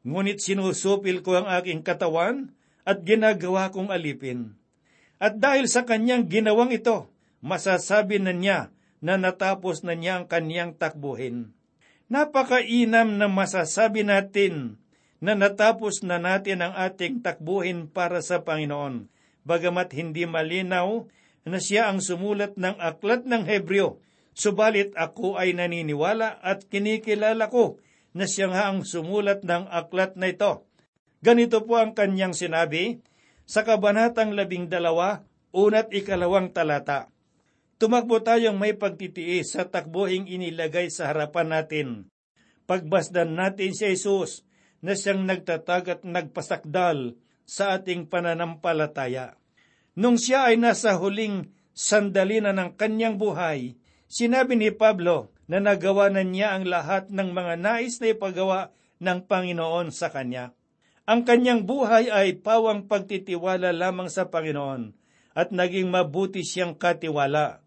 Ngunit 0.02 0.42
sinusupil 0.42 1.22
ko 1.22 1.42
ang 1.42 1.48
aking 1.52 1.86
katawan 1.86 2.54
at 2.82 3.06
ginagawa 3.06 3.70
kong 3.70 3.94
alipin. 3.94 4.58
At 5.22 5.38
dahil 5.38 5.70
sa 5.70 5.86
kanyang 5.86 6.26
ginawang 6.26 6.74
ito, 6.74 7.10
masasabi 7.46 8.18
na 8.18 8.34
niya 8.34 8.74
na 9.02 9.18
natapos 9.22 9.86
na 9.86 9.94
niya 9.94 10.22
ang 10.22 10.26
kanyang 10.26 10.74
takbuhin. 10.78 11.54
Napakainam 12.10 13.22
na 13.22 13.30
masasabi 13.30 14.02
natin 14.02 14.82
na 15.22 15.38
natapos 15.38 16.02
na 16.02 16.18
natin 16.18 16.66
ang 16.66 16.74
ating 16.74 17.22
takbuhin 17.22 17.86
para 17.86 18.26
sa 18.26 18.42
Panginoon, 18.42 19.06
bagamat 19.46 19.94
hindi 19.94 20.26
malinaw 20.26 21.06
na 21.46 21.62
siya 21.62 21.94
ang 21.94 22.02
sumulat 22.02 22.58
ng 22.58 22.82
aklat 22.82 23.30
ng 23.30 23.46
Hebreo, 23.46 24.02
subalit 24.34 24.98
ako 24.98 25.38
ay 25.38 25.54
naniniwala 25.54 26.42
at 26.42 26.66
kinikilala 26.66 27.54
ko 27.54 27.78
na 28.18 28.26
siya 28.26 28.50
nga 28.50 28.74
ang 28.74 28.82
sumulat 28.82 29.46
ng 29.46 29.70
aklat 29.70 30.18
na 30.18 30.34
ito. 30.34 30.66
Ganito 31.22 31.62
po 31.70 31.78
ang 31.78 31.94
kanyang 31.94 32.34
sinabi 32.34 32.98
sa 33.46 33.62
kabanatang 33.62 34.34
labing 34.34 34.74
dalawa, 34.74 35.22
unat 35.54 35.94
ikalawang 35.94 36.50
talata. 36.50 37.14
Tumakbo 37.78 38.22
tayong 38.22 38.58
may 38.58 38.74
pagtitiis 38.74 39.54
sa 39.54 39.70
takbuhing 39.70 40.30
inilagay 40.30 40.90
sa 40.90 41.14
harapan 41.14 41.48
natin. 41.50 41.88
Pagbasdan 42.66 43.38
natin 43.38 43.74
si 43.74 43.86
Jesus 43.86 44.46
na 44.82 44.98
siyang 44.98 45.24
nagtatag 45.26 45.84
at 45.88 46.02
nagpasakdal 46.02 47.18
sa 47.46 47.78
ating 47.78 48.10
pananampalataya. 48.10 49.38
Nung 49.94 50.18
siya 50.18 50.50
ay 50.50 50.58
nasa 50.58 50.98
huling 50.98 51.54
sandali 51.72 52.42
na 52.42 52.52
ng 52.52 52.76
kanyang 52.76 53.22
buhay, 53.22 53.78
sinabi 54.10 54.58
ni 54.58 54.74
Pablo 54.74 55.30
na 55.46 55.62
nagawa 55.62 56.10
na 56.10 56.26
niya 56.26 56.58
ang 56.58 56.66
lahat 56.66 57.14
ng 57.14 57.30
mga 57.32 57.54
nais 57.60 58.02
na 58.02 58.08
ipagawa 58.12 58.60
ng 59.04 59.20
Panginoon 59.26 59.94
sa 59.94 60.10
kanya. 60.10 60.56
Ang 61.06 61.28
kanyang 61.28 61.68
buhay 61.68 62.08
ay 62.08 62.40
pawang 62.40 62.88
pagtitiwala 62.88 63.74
lamang 63.76 64.08
sa 64.08 64.30
Panginoon 64.30 64.94
at 65.36 65.50
naging 65.52 65.92
mabuti 65.92 66.44
siyang 66.44 66.78
katiwala 66.78 67.62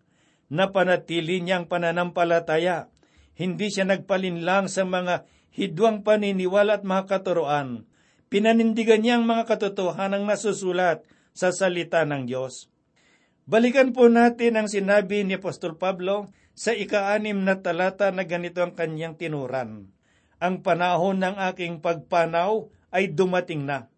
napanatili 0.54 1.42
niyang 1.42 1.66
pananampalataya. 1.66 2.87
Hindi 3.35 3.71
siya 3.71 3.87
nagpalinlang 3.87 4.71
sa 4.71 4.87
mga 4.87 5.26
hidwang 5.55 6.07
paniniwala 6.07 6.83
at 6.83 6.85
mga 6.87 7.05
katuroan. 7.11 7.87
Pinanindigan 8.31 9.03
niya 9.03 9.19
ang 9.19 9.26
mga 9.26 9.47
katotohanang 9.47 10.26
nasusulat 10.26 11.07
sa 11.35 11.50
salita 11.50 12.03
ng 12.07 12.26
Diyos. 12.26 12.71
Balikan 13.45 13.93
po 13.93 14.09
natin 14.09 14.57
ang 14.57 14.67
sinabi 14.71 15.23
ni 15.23 15.37
Apostol 15.37 15.76
Pablo 15.76 16.33
sa 16.55 16.73
ika-anim 16.73 17.37
na 17.43 17.59
talata 17.59 18.09
na 18.14 18.25
ganito 18.25 18.62
ang 18.62 18.73
kanyang 18.73 19.19
tinuran. 19.19 19.91
Ang 20.38 20.62
panahon 20.62 21.21
ng 21.21 21.37
aking 21.53 21.83
pagpanaw 21.83 22.71
ay 22.95 23.11
dumating 23.11 23.67
na. 23.67 23.91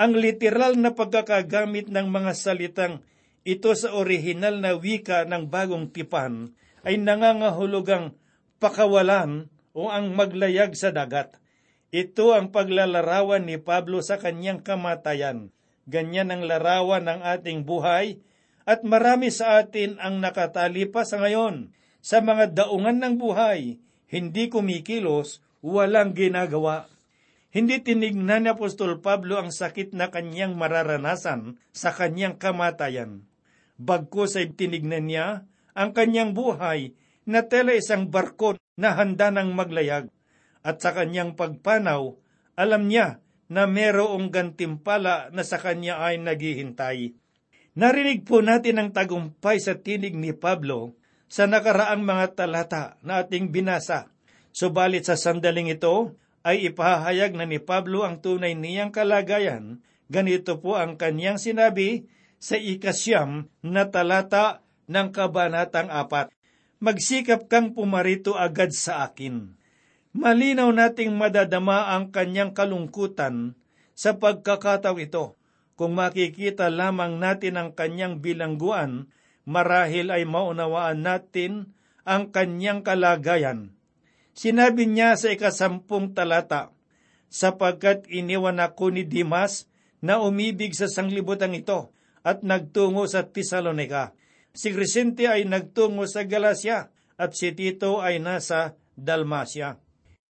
Ang 0.00 0.16
literal 0.16 0.80
na 0.80 0.96
pagkakagamit 0.96 1.92
ng 1.92 2.08
mga 2.08 2.32
salitang 2.32 3.04
ito 3.44 3.72
sa 3.76 3.92
orihinal 3.92 4.60
na 4.60 4.76
wika 4.76 5.28
ng 5.28 5.48
bagong 5.52 5.92
tipan 5.92 6.56
ay 6.84 6.96
nangangahulugang 6.96 8.16
pakawalan 8.60 9.48
o 9.72 9.88
ang 9.88 10.12
maglayag 10.12 10.76
sa 10.76 10.92
dagat. 10.92 11.40
Ito 11.90 12.36
ang 12.36 12.54
paglalarawan 12.54 13.48
ni 13.48 13.58
Pablo 13.58 14.04
sa 14.04 14.20
kanyang 14.20 14.62
kamatayan. 14.62 15.50
Ganyan 15.90 16.30
ang 16.30 16.46
larawan 16.46 17.08
ng 17.08 17.20
ating 17.24 17.66
buhay 17.66 18.22
at 18.62 18.86
marami 18.86 19.34
sa 19.34 19.58
atin 19.58 19.98
ang 19.98 20.22
nakatali 20.22 20.86
pa 20.86 21.02
sa 21.02 21.18
ngayon 21.18 21.74
sa 21.98 22.22
mga 22.22 22.54
daungan 22.54 23.02
ng 23.02 23.14
buhay, 23.18 23.82
hindi 24.06 24.46
kumikilos, 24.46 25.42
walang 25.64 26.14
ginagawa. 26.14 26.86
Hindi 27.50 27.82
tinignan 27.82 28.46
ni 28.46 28.54
Apostol 28.54 29.02
Pablo 29.02 29.42
ang 29.42 29.50
sakit 29.50 29.90
na 29.90 30.14
kanyang 30.14 30.54
mararanasan 30.54 31.58
sa 31.74 31.90
kanyang 31.90 32.38
kamatayan 32.38 33.26
bagkus 33.80 34.36
ay 34.36 34.52
tinignan 34.52 35.08
niya 35.08 35.26
ang 35.72 35.96
kanyang 35.96 36.36
buhay 36.36 36.92
na 37.30 37.46
tela 37.46 37.70
isang 37.70 38.10
barko 38.10 38.58
na 38.74 38.98
handa 38.98 39.30
ng 39.30 39.54
maglayag. 39.54 40.10
At 40.66 40.82
sa 40.82 40.90
kanyang 40.90 41.38
pagpanaw, 41.38 42.18
alam 42.58 42.90
niya 42.90 43.22
na 43.46 43.70
merong 43.70 44.34
gantimpala 44.34 45.30
na 45.30 45.46
sa 45.46 45.62
kanya 45.62 46.02
ay 46.02 46.18
naghihintay. 46.18 47.14
Narinig 47.78 48.26
po 48.26 48.42
natin 48.42 48.82
ang 48.82 48.90
tagumpay 48.90 49.62
sa 49.62 49.78
tinig 49.78 50.18
ni 50.18 50.34
Pablo 50.34 50.98
sa 51.30 51.46
nakaraang 51.46 52.02
mga 52.02 52.26
talata 52.34 52.98
na 53.06 53.22
ating 53.22 53.54
binasa. 53.54 54.10
Subalit 54.50 55.06
sa 55.06 55.14
sandaling 55.14 55.70
ito 55.70 56.18
ay 56.42 56.66
ipahayag 56.66 57.38
na 57.38 57.46
ni 57.46 57.62
Pablo 57.62 58.02
ang 58.02 58.18
tunay 58.18 58.58
niyang 58.58 58.90
kalagayan. 58.90 59.78
Ganito 60.10 60.58
po 60.58 60.74
ang 60.74 60.98
kanyang 60.98 61.38
sinabi 61.38 62.10
sa 62.42 62.58
ikasyam 62.58 63.46
na 63.62 63.86
talata 63.86 64.66
ng 64.90 65.14
kabanatang 65.14 65.86
apat. 65.86 66.34
Magsikap 66.80 67.52
kang 67.52 67.76
pumarito 67.76 68.40
agad 68.40 68.72
sa 68.72 69.04
akin. 69.04 69.52
Malinaw 70.16 70.72
nating 70.72 71.12
madadama 71.12 71.92
ang 71.92 72.08
kanyang 72.08 72.56
kalungkutan 72.56 73.52
sa 73.92 74.16
pagkakataw 74.16 74.96
ito. 74.96 75.36
Kung 75.76 75.92
makikita 75.92 76.72
lamang 76.72 77.20
natin 77.20 77.60
ang 77.60 77.70
kanyang 77.76 78.24
bilangguan, 78.24 79.12
marahil 79.44 80.08
ay 80.08 80.24
maunawaan 80.24 81.04
natin 81.04 81.76
ang 82.08 82.32
kanyang 82.32 82.80
kalagayan. 82.80 83.76
Sinabi 84.32 84.88
niya 84.88 85.20
sa 85.20 85.28
ikasampung 85.36 86.16
talata, 86.16 86.72
sapagkat 87.28 88.08
iniwan 88.08 88.56
ako 88.56 88.88
ni 88.88 89.04
Dimas 89.04 89.68
na 90.00 90.16
umibig 90.16 90.72
sa 90.72 90.88
sanglibutan 90.88 91.52
ito, 91.52 91.92
at 92.24 92.40
nagtungo 92.40 93.04
sa 93.04 93.28
Tesalonika. 93.28 94.16
Si 94.50 94.74
Crescente 94.74 95.30
ay 95.30 95.46
nagtungo 95.46 96.06
sa 96.10 96.26
Galacia 96.26 96.90
at 97.14 97.36
si 97.38 97.54
Tito 97.54 98.02
ay 98.02 98.18
nasa 98.18 98.74
Dalmacia. 98.98 99.78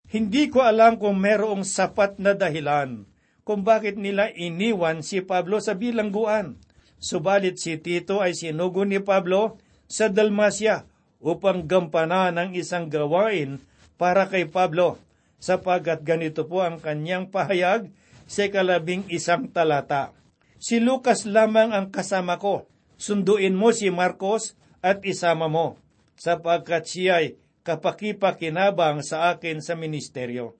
Hindi 0.07 0.49
ko 0.49 0.63
alam 0.63 0.97
kung 1.03 1.19
merong 1.19 1.67
sapat 1.67 2.23
na 2.23 2.33
dahilan 2.33 3.05
kung 3.47 3.63
bakit 3.63 3.95
nila 3.95 4.27
iniwan 4.35 5.07
si 5.07 5.23
Pablo 5.23 5.63
sa 5.63 5.79
bilangguan. 5.79 6.59
Subalit 6.99 7.63
si 7.63 7.79
Tito 7.79 8.19
ay 8.19 8.35
sinugo 8.35 8.83
ni 8.83 8.99
Pablo 8.99 9.63
sa 9.87 10.11
Dalmacia 10.11 10.83
upang 11.23 11.63
gampanan 11.63 12.35
ng 12.35 12.51
isang 12.59 12.91
gawain 12.91 13.63
para 13.95 14.27
kay 14.27 14.51
Pablo, 14.51 14.99
sapagat 15.39 16.03
ganito 16.03 16.45
po 16.51 16.67
ang 16.67 16.83
kanyang 16.83 17.31
pahayag 17.31 17.95
sa 18.27 18.51
kalabing 18.51 19.07
isang 19.15 19.47
talata. 19.47 20.11
Si 20.59 20.83
Lucas 20.83 21.23
lamang 21.23 21.71
ang 21.71 21.95
kasama 21.95 22.43
ko, 22.43 22.67
sunduin 22.97 23.57
mo 23.57 23.73
si 23.73 23.88
Marcos 23.93 24.57
at 24.85 25.05
isama 25.05 25.49
mo, 25.49 25.81
sapagkat 26.17 26.85
siya'y 26.88 27.26
kapakipakinabang 27.67 29.03
sa 29.03 29.35
akin 29.35 29.59
sa 29.65 29.75
ministeryo. 29.75 30.55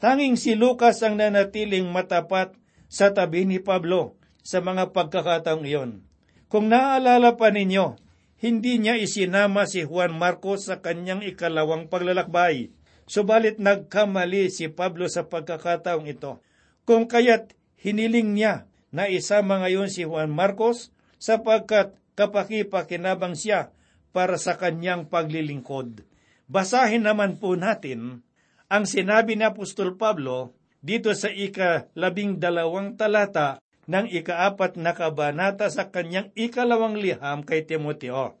Tanging 0.00 0.40
si 0.40 0.56
Lucas 0.56 1.04
ang 1.04 1.20
nanatiling 1.20 1.86
matapat 1.92 2.56
sa 2.88 3.12
tabi 3.12 3.44
ni 3.44 3.60
Pablo 3.60 4.16
sa 4.40 4.64
mga 4.64 4.96
pagkakataong 4.96 5.68
iyon. 5.68 6.02
Kung 6.50 6.72
naaalala 6.72 7.38
pa 7.38 7.52
ninyo, 7.54 8.00
hindi 8.40 8.80
niya 8.80 8.96
isinama 8.96 9.68
si 9.68 9.84
Juan 9.84 10.16
Marcos 10.16 10.66
sa 10.66 10.80
kanyang 10.80 11.22
ikalawang 11.22 11.92
paglalakbay. 11.92 12.72
Subalit 13.04 13.60
nagkamali 13.60 14.48
si 14.48 14.72
Pablo 14.72 15.06
sa 15.06 15.28
pagkakataong 15.28 16.08
ito. 16.08 16.40
Kung 16.88 17.04
kaya't 17.06 17.52
hiniling 17.78 18.34
niya 18.34 18.66
na 18.90 19.06
isama 19.06 19.60
ngayon 19.60 19.92
si 19.92 20.08
Juan 20.08 20.32
Marcos 20.32 20.90
sapagkat 21.20 21.94
kapakipakinabang 22.16 23.36
siya 23.36 23.70
para 24.10 24.40
sa 24.40 24.58
kanyang 24.58 25.06
paglilingkod. 25.06 26.02
Basahin 26.50 27.06
naman 27.06 27.38
po 27.38 27.54
natin 27.54 28.26
ang 28.66 28.88
sinabi 28.88 29.38
ni 29.38 29.46
Apostol 29.46 29.94
Pablo 29.94 30.56
dito 30.82 31.12
sa 31.14 31.30
ika-labing 31.30 32.40
dalawang 32.40 32.98
talata 32.98 33.62
ng 33.86 34.06
ikaapat 34.10 34.80
na 34.80 34.96
kabanata 34.96 35.68
sa 35.68 35.92
kanyang 35.92 36.32
ikalawang 36.34 36.98
liham 36.98 37.44
kay 37.46 37.66
Timoteo. 37.68 38.38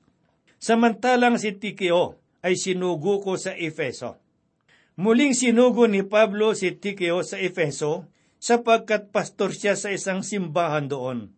Samantalang 0.60 1.36
si 1.40 1.56
Tikeo 1.56 2.18
ay 2.40 2.56
sinugo 2.56 3.20
ko 3.20 3.36
sa 3.36 3.52
Efeso. 3.52 4.16
Muling 5.00 5.32
sinugo 5.32 5.88
ni 5.88 6.04
Pablo 6.04 6.52
si 6.52 6.76
Tikeo 6.76 7.24
sa 7.24 7.40
Efeso 7.40 8.08
sapagkat 8.40 9.12
pastor 9.12 9.52
siya 9.52 9.76
sa 9.76 9.92
isang 9.92 10.24
simbahan 10.24 10.88
doon. 10.88 11.32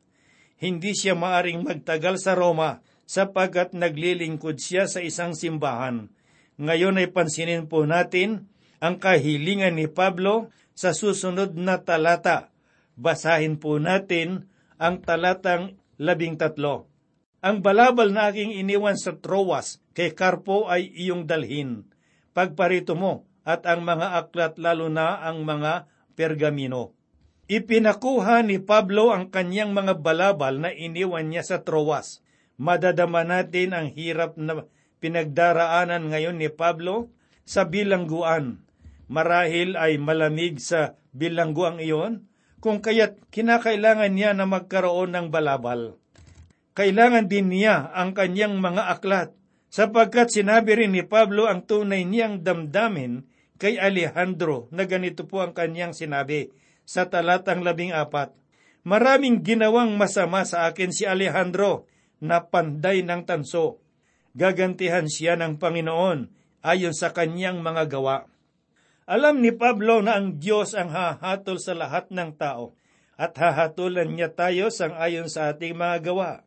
Hindi 0.62 0.95
siya 0.95 1.19
maaring 1.19 1.66
magtagal 1.66 2.23
sa 2.23 2.38
Roma 2.38 2.78
sapagkat 3.02 3.75
naglilingkod 3.75 4.62
siya 4.62 4.87
sa 4.87 5.02
isang 5.02 5.35
simbahan 5.35 6.07
ngayon 6.61 7.00
ay 7.00 7.09
pansinin 7.09 7.66
po 7.66 7.88
natin 7.88 8.47
ang 8.83 9.00
kahilingan 9.00 9.78
ni 9.78 9.88
Pablo 9.88 10.54
sa 10.78 10.92
susunod 10.92 11.59
na 11.59 11.81
talata. 11.81 12.54
Basahin 12.99 13.57
po 13.57 13.83
natin 13.83 14.47
ang 14.76 15.00
talatang 15.00 15.81
labing 15.97 16.37
tatlo. 16.37 16.90
Ang 17.42 17.64
balabal 17.64 18.14
na 18.14 18.31
aking 18.31 18.54
iniwan 18.62 18.95
sa 18.95 19.16
Troas 19.19 19.83
kay 19.97 20.14
Karpo 20.14 20.71
ay 20.71 20.87
iyong 20.95 21.26
dalhin. 21.26 21.88
Pagparito 22.31 22.95
mo 22.95 23.26
at 23.42 23.66
ang 23.66 23.83
mga 23.83 24.23
aklat 24.23 24.54
lalo 24.61 24.87
na 24.87 25.19
ang 25.19 25.42
mga 25.42 25.90
pergamino. 26.14 26.95
Ipinakuha 27.50 28.46
ni 28.46 28.62
Pablo 28.62 29.11
ang 29.11 29.26
kanyang 29.26 29.75
mga 29.75 29.99
balabal 29.99 30.62
na 30.62 30.71
iniwan 30.71 31.26
niya 31.26 31.43
sa 31.43 31.58
Troas. 31.67 32.23
Madadama 32.54 33.26
natin 33.26 33.75
ang 33.75 33.90
hirap 33.90 34.38
na 34.38 34.71
pinagdaraanan 35.02 36.06
ngayon 36.06 36.38
ni 36.38 36.47
Pablo 36.47 37.10
sa 37.43 37.67
bilangguan. 37.67 38.62
Marahil 39.10 39.75
ay 39.75 39.99
malamig 39.99 40.62
sa 40.62 40.95
bilangguang 41.10 41.82
iyon, 41.82 42.30
kung 42.62 42.78
kaya't 42.78 43.19
kinakailangan 43.34 44.14
niya 44.14 44.30
na 44.38 44.47
magkaroon 44.47 45.10
ng 45.10 45.34
balabal. 45.34 45.99
Kailangan 46.78 47.26
din 47.26 47.50
niya 47.50 47.90
ang 47.90 48.14
kanyang 48.14 48.62
mga 48.62 48.86
aklat, 48.86 49.34
sapagkat 49.67 50.30
sinabi 50.30 50.78
rin 50.78 50.95
ni 50.95 51.02
Pablo 51.02 51.50
ang 51.50 51.67
tunay 51.67 52.06
niyang 52.06 52.47
damdamin 52.47 53.26
kay 53.58 53.82
Alejandro 53.82 54.71
na 54.71 54.86
ganito 54.86 55.26
po 55.26 55.43
ang 55.43 55.52
kanyang 55.52 55.93
sinabi 55.93 56.54
sa 56.86 57.08
talatang 57.08 57.62
labing 57.62 57.95
apat. 57.95 58.34
Maraming 58.82 59.47
ginawang 59.47 59.95
masama 59.95 60.42
sa 60.42 60.66
akin 60.66 60.90
si 60.90 61.06
Alejandro 61.06 61.86
na 62.18 62.42
panday 62.42 63.06
ng 63.06 63.23
tanso 63.26 63.82
gagantihan 64.32 65.06
siya 65.06 65.36
ng 65.36 65.60
Panginoon 65.60 66.32
ayon 66.64 66.95
sa 66.97 67.12
kanyang 67.12 67.60
mga 67.60 67.88
gawa. 67.92 68.26
Alam 69.04 69.45
ni 69.45 69.52
Pablo 69.52 70.00
na 70.00 70.16
ang 70.16 70.40
Diyos 70.40 70.73
ang 70.73 70.95
hahatol 70.95 71.58
sa 71.58 71.76
lahat 71.76 72.08
ng 72.08 72.38
tao 72.38 72.73
at 73.18 73.36
hahatulan 73.36 74.08
niya 74.08 74.32
tayo 74.32 74.73
sang 74.73 74.97
ayon 74.97 75.28
sa 75.28 75.52
ating 75.52 75.76
mga 75.76 76.10
gawa. 76.12 76.47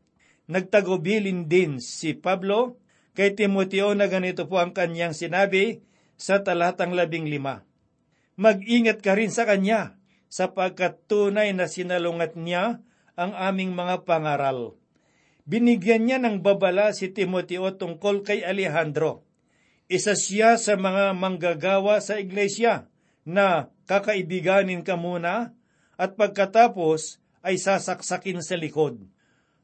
Nagtagubilin 0.49 1.45
din 1.45 1.77
si 1.77 2.15
Pablo 2.17 2.79
kay 3.15 3.37
Timoteo 3.37 3.93
na 3.93 4.09
ganito 4.09 4.47
po 4.49 4.59
ang 4.59 4.71
kanyang 4.75 5.13
sinabi 5.13 5.83
sa 6.15 6.41
talatang 6.41 6.95
labing 6.95 7.27
lima. 7.27 7.63
Mag-ingat 8.35 8.99
ka 8.99 9.15
rin 9.15 9.31
sa 9.31 9.47
kanya 9.47 9.94
sapagkat 10.35 11.07
tunay 11.07 11.55
na 11.55 11.71
sinalungat 11.71 12.35
niya 12.35 12.83
ang 13.15 13.31
aming 13.31 13.71
mga 13.71 14.03
pangaral 14.03 14.75
binigyan 15.45 16.09
niya 16.09 16.17
ng 16.19 16.41
babala 16.41 16.91
si 16.91 17.13
Timoteo 17.13 17.69
tungkol 17.77 18.25
kay 18.25 18.41
Alejandro. 18.41 19.23
Isa 19.85 20.17
siya 20.17 20.57
sa 20.57 20.73
mga 20.73 21.13
manggagawa 21.13 22.01
sa 22.01 22.17
iglesia 22.17 22.89
na 23.21 23.69
kakaibiganin 23.85 24.81
ka 24.81 24.97
muna 24.97 25.53
at 25.95 26.17
pagkatapos 26.17 27.21
ay 27.45 27.61
sasaksakin 27.61 28.41
sa 28.41 28.57
likod. 28.57 29.05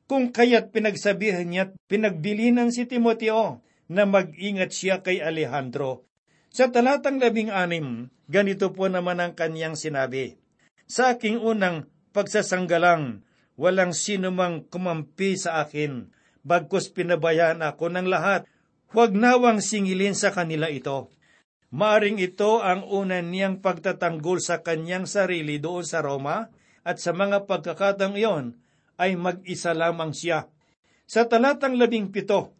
Kung 0.06 0.30
kaya't 0.30 0.70
pinagsabihan 0.70 1.50
niya 1.50 1.74
pinagbilinan 1.90 2.70
si 2.70 2.86
Timoteo 2.86 3.66
na 3.90 4.06
mag-ingat 4.06 4.70
siya 4.70 5.02
kay 5.02 5.20
Alejandro. 5.20 6.06
Sa 6.54 6.70
talatang 6.70 7.18
labing 7.18 7.50
anim, 7.50 8.12
ganito 8.30 8.70
po 8.76 8.92
naman 8.92 9.24
ang 9.24 9.34
kanyang 9.34 9.74
sinabi, 9.74 10.38
Sa 10.92 11.16
aking 11.16 11.40
unang 11.40 11.88
pagsasanggalang 12.12 13.24
walang 13.56 13.96
sino 13.96 14.28
mang 14.28 14.68
kumampi 14.68 15.40
sa 15.40 15.64
akin, 15.64 16.12
bagkus 16.44 16.92
pinabayaan 16.92 17.64
ako 17.64 17.96
ng 17.96 18.12
lahat. 18.12 18.44
Huwag 18.92 19.16
nawang 19.16 19.64
singilin 19.64 20.20
sa 20.20 20.36
kanila 20.36 20.68
ito. 20.68 21.08
Maaring 21.72 22.20
ito 22.20 22.60
ang 22.60 22.84
una 22.84 23.24
niyang 23.24 23.64
pagtatanggol 23.64 24.44
sa 24.44 24.60
kanyang 24.60 25.08
sarili 25.08 25.64
doon 25.64 25.88
sa 25.88 26.04
Roma 26.04 26.52
at 26.84 27.00
sa 27.00 27.16
mga 27.16 27.48
pagkakatang 27.48 28.20
iyon 28.20 28.60
ay 29.00 29.16
mag-isa 29.16 29.72
lamang 29.72 30.12
siya. 30.12 30.52
Sa 31.08 31.24
talatang 31.24 31.80
labing 31.80 32.12
pito 32.12 32.52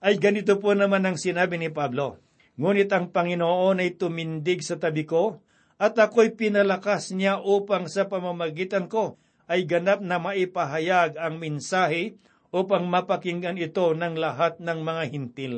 ay 0.00 0.16
ganito 0.16 0.56
po 0.56 0.72
naman 0.72 1.04
ang 1.04 1.20
sinabi 1.20 1.60
ni 1.60 1.68
Pablo, 1.68 2.16
Ngunit 2.56 2.88
ang 2.96 3.12
Panginoon 3.12 3.84
ay 3.84 4.00
tumindig 4.00 4.64
sa 4.64 4.80
tabi 4.80 5.04
ko 5.04 5.44
at 5.78 5.98
ako'y 5.98 6.34
pinalakas 6.38 7.10
niya 7.10 7.42
upang 7.42 7.90
sa 7.90 8.06
pamamagitan 8.06 8.86
ko 8.86 9.18
ay 9.50 9.66
ganap 9.68 10.00
na 10.00 10.22
maipahayag 10.22 11.18
ang 11.18 11.36
mensahe 11.36 12.16
upang 12.54 12.86
mapakinggan 12.86 13.58
ito 13.58 13.92
ng 13.92 14.14
lahat 14.14 14.62
ng 14.62 14.78
mga 14.80 15.02
hintil. 15.10 15.54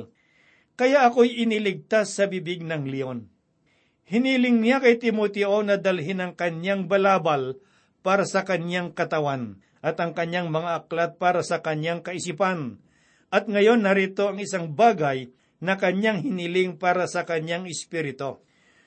Kaya 0.77 1.09
ako'y 1.09 1.45
iniligtas 1.45 2.17
sa 2.17 2.25
bibig 2.29 2.65
ng 2.65 2.89
leon. 2.89 3.29
Hiniling 4.07 4.63
niya 4.63 4.79
kay 4.81 5.03
Timoteo 5.03 5.61
na 5.67 5.77
dalhin 5.77 6.23
ang 6.23 6.33
kanyang 6.33 6.87
balabal 6.87 7.59
para 8.07 8.23
sa 8.23 8.47
kanyang 8.47 8.95
katawan 8.95 9.59
at 9.83 9.99
ang 9.99 10.15
kanyang 10.15 10.49
mga 10.49 10.87
aklat 10.87 11.19
para 11.19 11.43
sa 11.43 11.59
kanyang 11.59 12.07
kaisipan. 12.07 12.79
At 13.35 13.51
ngayon 13.51 13.83
narito 13.83 14.31
ang 14.31 14.39
isang 14.39 14.73
bagay 14.73 15.35
na 15.59 15.75
kanyang 15.75 16.23
hiniling 16.23 16.79
para 16.79 17.11
sa 17.11 17.27
kanyang 17.27 17.67
espiritu. 17.67 18.46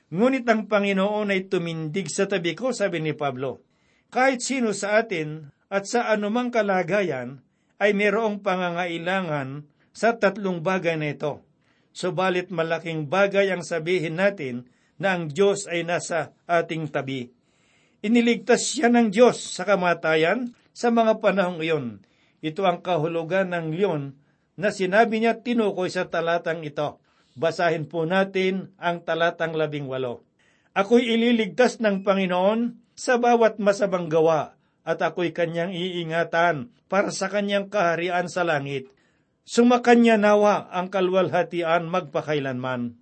Ngunit 0.10 0.46
ang 0.50 0.66
Panginoon 0.66 1.30
ay 1.30 1.46
tumindig 1.50 2.10
sa 2.10 2.26
tabi 2.26 2.58
ko, 2.58 2.74
sabi 2.74 3.02
ni 3.02 3.14
Pablo 3.14 3.70
kahit 4.10 4.42
sino 4.42 4.74
sa 4.74 4.98
atin 5.02 5.54
at 5.70 5.86
sa 5.86 6.10
anumang 6.10 6.50
kalagayan 6.50 7.46
ay 7.78 7.94
mayroong 7.94 8.42
pangangailangan 8.42 9.70
sa 9.94 10.18
tatlong 10.18 10.66
bagay 10.66 10.98
na 10.98 11.14
ito. 11.14 11.46
Subalit 11.94 12.50
malaking 12.50 13.10
bagay 13.10 13.54
ang 13.54 13.62
sabihin 13.62 14.18
natin 14.18 14.70
na 15.00 15.16
ang 15.16 15.32
Diyos 15.32 15.70
ay 15.70 15.86
nasa 15.86 16.34
ating 16.50 16.90
tabi. 16.90 17.30
Iniligtas 18.04 18.76
siya 18.76 18.92
ng 18.92 19.14
Diyos 19.14 19.38
sa 19.40 19.64
kamatayan 19.64 20.54
sa 20.74 20.92
mga 20.92 21.22
panahong 21.22 21.62
iyon. 21.62 21.86
Ito 22.40 22.64
ang 22.66 22.80
kahulugan 22.80 23.52
ng 23.52 23.76
leon 23.76 24.16
na 24.60 24.72
sinabi 24.72 25.20
niya 25.20 25.40
tinukoy 25.40 25.92
sa 25.92 26.08
talatang 26.08 26.64
ito. 26.64 27.00
Basahin 27.38 27.86
po 27.86 28.06
natin 28.08 28.74
ang 28.82 29.06
talatang 29.06 29.54
labing 29.54 29.86
walo. 29.86 30.26
Ako'y 30.74 31.06
ililigtas 31.18 31.82
ng 31.82 32.06
Panginoon 32.06 32.78
sa 32.94 33.18
bawat 33.18 33.58
masamang 33.58 34.08
gawa 34.08 34.56
at 34.86 35.00
ako'y 35.02 35.36
kanyang 35.36 35.74
iingatan 35.76 36.74
para 36.90 37.14
sa 37.14 37.30
kanyang 37.30 37.70
kaharian 37.70 38.26
sa 38.26 38.42
langit. 38.42 38.90
Sumakanya 39.46 40.18
nawa 40.18 40.70
ang 40.70 40.94
kalwalhatian 40.94 41.90
magpakailanman. 41.90 42.98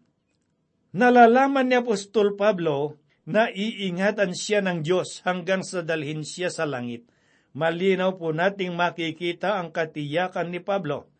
Nalalaman 0.96 1.68
ni 1.68 1.76
Apostol 1.76 2.40
Pablo 2.40 2.96
na 3.28 3.52
iingatan 3.52 4.32
siya 4.32 4.64
ng 4.64 4.80
Diyos 4.82 5.20
hanggang 5.28 5.60
sa 5.60 5.84
dalhin 5.84 6.24
siya 6.24 6.48
sa 6.48 6.64
langit. 6.64 7.04
Malinaw 7.52 8.16
po 8.16 8.32
nating 8.32 8.72
makikita 8.72 9.60
ang 9.60 9.76
katiyakan 9.76 10.54
ni 10.54 10.64
Pablo. 10.64 11.12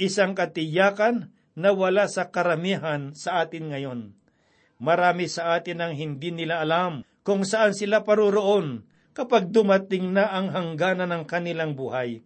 Isang 0.00 0.32
katiyakan 0.32 1.28
na 1.58 1.72
wala 1.72 2.08
sa 2.08 2.28
karamihan 2.32 3.12
sa 3.12 3.44
atin 3.44 3.72
ngayon. 3.72 4.00
Marami 4.82 5.30
sa 5.30 5.54
atin 5.54 5.78
ang 5.78 5.94
hindi 5.94 6.34
nila 6.34 6.64
alam 6.64 7.06
kung 7.22 7.46
saan 7.46 7.76
sila 7.76 8.02
paroroon 8.02 8.82
kapag 9.14 9.52
dumating 9.52 10.10
na 10.10 10.26
ang 10.32 10.50
hangganan 10.50 11.12
ng 11.12 11.24
kanilang 11.28 11.78
buhay. 11.78 12.24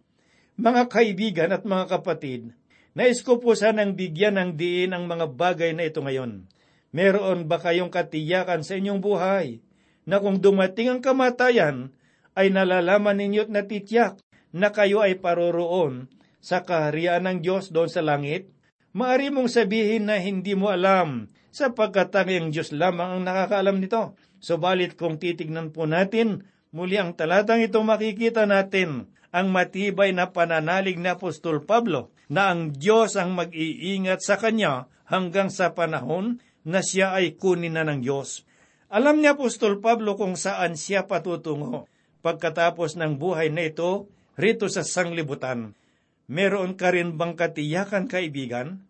Mga 0.57 0.89
kaibigan 0.89 1.53
at 1.53 1.67
mga 1.67 1.85
kapatid, 1.99 2.55
nais 2.97 3.21
ko 3.21 3.37
po 3.37 3.53
sanang 3.53 3.93
bigyan 3.93 4.41
ng 4.41 4.51
diin 4.57 4.95
ang 4.95 5.05
mga 5.05 5.29
bagay 5.37 5.71
na 5.77 5.85
ito 5.85 6.01
ngayon. 6.01 6.49
Meron 6.89 7.45
ba 7.45 7.61
kayong 7.61 7.93
katiyakan 7.93 8.65
sa 8.65 8.73
inyong 8.79 9.03
buhay 9.03 9.61
na 10.07 10.17
kung 10.17 10.41
dumating 10.41 10.97
ang 10.97 11.01
kamatayan, 11.03 11.93
ay 12.37 12.53
nalalaman 12.53 13.17
ninyo't 13.17 13.49
natityak 13.49 14.17
na 14.53 14.69
kayo 14.73 15.01
ay 15.01 15.17
paroroon 15.17 16.09
sa 16.41 16.61
kaharian 16.65 17.25
ng 17.25 17.37
Diyos 17.41 17.69
doon 17.69 17.89
sa 17.89 18.01
langit? 18.01 18.49
Maari 18.97 19.29
mong 19.29 19.53
sabihin 19.53 20.09
na 20.09 20.17
hindi 20.17 20.57
mo 20.57 20.73
alam 20.73 21.29
sapagkat 21.53 22.09
ang 22.17 22.49
Diyos 22.49 22.73
lamang 22.73 23.21
ang 23.21 23.23
nakakaalam 23.29 23.77
nito. 23.77 24.17
Subalit 24.41 24.97
kung 24.97 25.21
titignan 25.21 25.69
po 25.69 25.85
natin, 25.85 26.49
muli 26.73 26.97
ang 26.97 27.13
talatang 27.13 27.61
ito 27.61 27.77
makikita 27.85 28.49
natin 28.49 29.05
ang 29.29 29.53
matibay 29.53 30.17
na 30.17 30.33
pananalig 30.33 30.97
ni 30.97 31.13
Apostol 31.13 31.61
Pablo 31.61 32.09
na 32.25 32.49
ang 32.49 32.73
Diyos 32.73 33.13
ang 33.21 33.37
mag-iingat 33.37 34.25
sa 34.25 34.41
kanya 34.41 34.89
hanggang 35.05 35.53
sa 35.53 35.77
panahon 35.77 36.41
na 36.65 36.81
siya 36.81 37.13
ay 37.13 37.37
kunin 37.37 37.77
na 37.77 37.85
ng 37.85 38.01
Diyos. 38.01 38.49
Alam 38.89 39.21
ni 39.21 39.29
Apostol 39.29 39.77
Pablo 39.77 40.17
kung 40.17 40.33
saan 40.33 40.73
siya 40.73 41.05
patutungo 41.05 41.85
pagkatapos 42.25 42.97
ng 42.97 43.21
buhay 43.21 43.53
na 43.53 43.69
ito 43.69 44.09
rito 44.41 44.65
sa 44.73 44.81
sanglibutan. 44.81 45.77
Meron 46.25 46.73
ka 46.73 46.89
rin 46.89 47.13
bang 47.13 47.37
katiyakan, 47.37 48.09
kaibigan? 48.09 48.86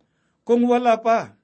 Kung 0.48 0.64
wala 0.64 1.04
pa, 1.04 1.36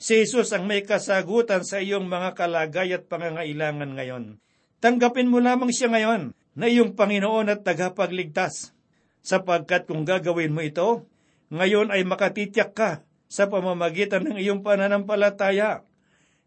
si 0.00 0.16
Jesus 0.24 0.48
ang 0.56 0.64
may 0.64 0.80
kasagutan 0.80 1.60
sa 1.60 1.76
iyong 1.76 2.08
mga 2.08 2.32
kalagay 2.32 2.88
at 2.96 3.04
pangangailangan 3.04 3.92
ngayon. 3.92 4.40
Tanggapin 4.80 5.28
mo 5.28 5.44
lamang 5.44 5.68
siya 5.68 5.92
ngayon 5.92 6.32
na 6.56 6.64
iyong 6.64 6.96
Panginoon 6.96 7.52
at 7.52 7.68
tagapagligtas. 7.68 8.72
Sapagkat 9.20 9.84
kung 9.84 10.08
gagawin 10.08 10.56
mo 10.56 10.64
ito, 10.64 11.04
ngayon 11.52 11.92
ay 11.92 12.08
makatityak 12.08 12.72
ka 12.72 13.04
sa 13.28 13.44
pamamagitan 13.44 14.24
ng 14.24 14.40
iyong 14.40 14.64
pananampalataya 14.64 15.84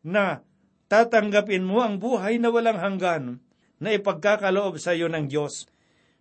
na 0.02 0.42
tatanggapin 0.90 1.62
mo 1.62 1.86
ang 1.86 2.02
buhay 2.02 2.42
na 2.42 2.50
walang 2.50 2.82
hanggan 2.82 3.38
na 3.78 3.94
ipagkakaloob 3.94 4.82
sa 4.82 4.98
iyo 4.98 5.14
ng 5.14 5.30
Diyos. 5.30 5.70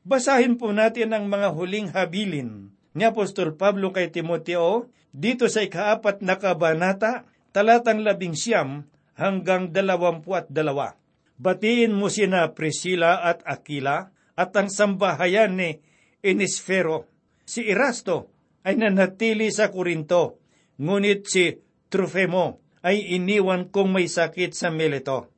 Basahin 0.05 0.61
po 0.61 0.69
natin 0.69 1.17
ang 1.17 1.33
mga 1.33 1.49
huling 1.57 1.89
habilin 1.97 2.77
ni 2.97 3.05
Apostol 3.05 3.57
Pablo 3.57 3.93
kay 3.93 4.09
Timoteo 4.09 4.89
dito 5.13 5.49
sa 5.49 5.65
ikaapat 5.65 6.21
na 6.21 6.37
kabanata, 6.37 7.25
talatang 7.53 8.05
labing 8.05 8.37
siyam 8.37 8.87
hanggang 9.19 9.73
dalawampu 9.73 10.37
at 10.37 10.47
dalawa. 10.53 10.95
Batiin 11.39 11.95
mo 11.95 12.11
sina 12.11 12.51
Priscilla 12.55 13.23
at 13.23 13.43
Aquila 13.47 14.11
at 14.39 14.51
ang 14.55 14.71
sambahayan 14.71 15.59
ni 15.59 15.83
Enisfero. 16.23 17.07
Si 17.49 17.67
Erasto 17.67 18.31
ay 18.67 18.77
nanatili 18.77 19.49
sa 19.49 19.71
Korinto, 19.73 20.43
ngunit 20.79 21.27
si 21.27 21.57
Trufemo 21.89 22.61
ay 22.85 23.17
iniwan 23.17 23.71
kong 23.73 23.91
may 23.91 24.07
sakit 24.07 24.53
sa 24.55 24.69
Mileto. 24.71 25.31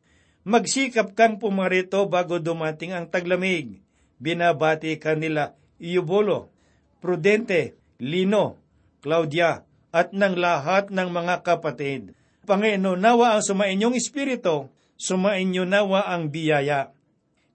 Magsikap 0.45 1.13
kang 1.13 1.37
pumarito 1.37 2.09
bago 2.09 2.41
dumating 2.41 2.97
ang 2.97 3.07
taglamig. 3.13 3.85
Binabati 4.21 5.01
kanila 5.01 5.57
Iubolo, 5.81 6.53
Prudente, 7.01 7.81
Lino, 7.97 8.61
Claudia, 9.01 9.65
at 9.91 10.13
ng 10.13 10.37
lahat 10.37 10.93
ng 10.93 11.09
mga 11.09 11.41
kapatid. 11.41 12.13
Panginoon, 12.45 13.01
nawa 13.01 13.37
ang 13.37 13.43
sumainyong 13.43 13.97
espiritu, 13.97 14.69
sumainyo 15.01 15.65
nawa 15.65 16.13
ang 16.13 16.29
biyaya. 16.29 16.93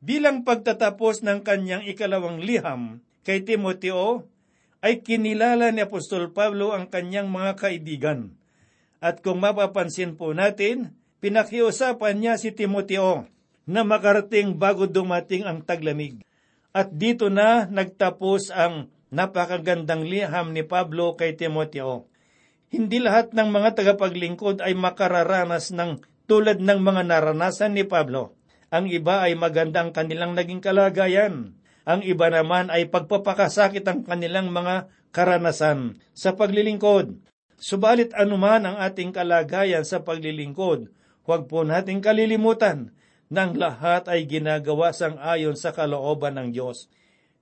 Bilang 0.02 0.42
pagtatapos 0.42 1.22
ng 1.22 1.46
kanyang 1.46 1.86
ikalawang 1.86 2.42
liham 2.42 3.06
kay 3.22 3.46
Timoteo, 3.46 4.26
ay 4.86 5.02
kinilala 5.02 5.74
ni 5.74 5.82
Apostol 5.82 6.30
Pablo 6.30 6.74
ang 6.74 6.90
kanyang 6.90 7.30
mga 7.30 7.58
kaibigan. 7.58 8.34
At 9.02 9.22
kung 9.22 9.42
mapapansin 9.42 10.18
po 10.18 10.34
natin, 10.34 10.94
pinakiusapan 11.22 12.22
niya 12.22 12.34
si 12.38 12.54
Timoteo 12.54 13.26
na 13.66 13.82
makarating 13.82 14.58
bago 14.58 14.86
dumating 14.86 15.46
ang 15.46 15.66
taglamig. 15.66 16.22
At 16.70 16.94
dito 16.94 17.34
na 17.34 17.66
nagtapos 17.66 18.54
ang 18.54 18.94
napakagandang 19.14 20.06
liham 20.06 20.54
ni 20.54 20.66
Pablo 20.66 21.18
kay 21.18 21.38
Timoteo. 21.38 22.10
Hindi 22.70 23.00
lahat 23.00 23.32
ng 23.38 23.50
mga 23.50 23.78
tagapaglingkod 23.78 24.66
ay 24.66 24.74
makararanas 24.74 25.72
ng 25.74 26.02
tulad 26.26 26.58
ng 26.62 26.80
mga 26.82 27.02
naranasan 27.06 27.78
ni 27.78 27.86
Pablo. 27.86 28.34
Ang 28.74 28.90
iba 28.90 29.22
ay 29.22 29.38
maganda 29.38 29.86
ang 29.86 29.94
kanilang 29.94 30.34
naging 30.34 30.60
kalagayan. 30.60 31.56
Ang 31.86 32.02
iba 32.02 32.34
naman 32.34 32.74
ay 32.74 32.90
pagpapakasakit 32.90 33.86
ang 33.86 34.02
kanilang 34.02 34.50
mga 34.50 34.90
karanasan 35.14 36.02
sa 36.18 36.34
paglilingkod. 36.34 37.22
Subalit 37.56 38.12
anuman 38.12 38.68
ang 38.68 38.76
ating 38.82 39.16
kalagayan 39.16 39.88
sa 39.88 40.04
paglilingkod, 40.04 40.92
huwag 41.24 41.48
po 41.48 41.64
nating 41.64 42.04
kalilimutan 42.04 42.92
ng 43.32 43.52
lahat 43.56 44.12
ay 44.12 44.28
ginagawa 44.28 44.92
sang 44.92 45.16
ayon 45.22 45.56
sa 45.56 45.72
kalooban 45.72 46.36
ng 46.36 46.50
Diyos. 46.52 46.92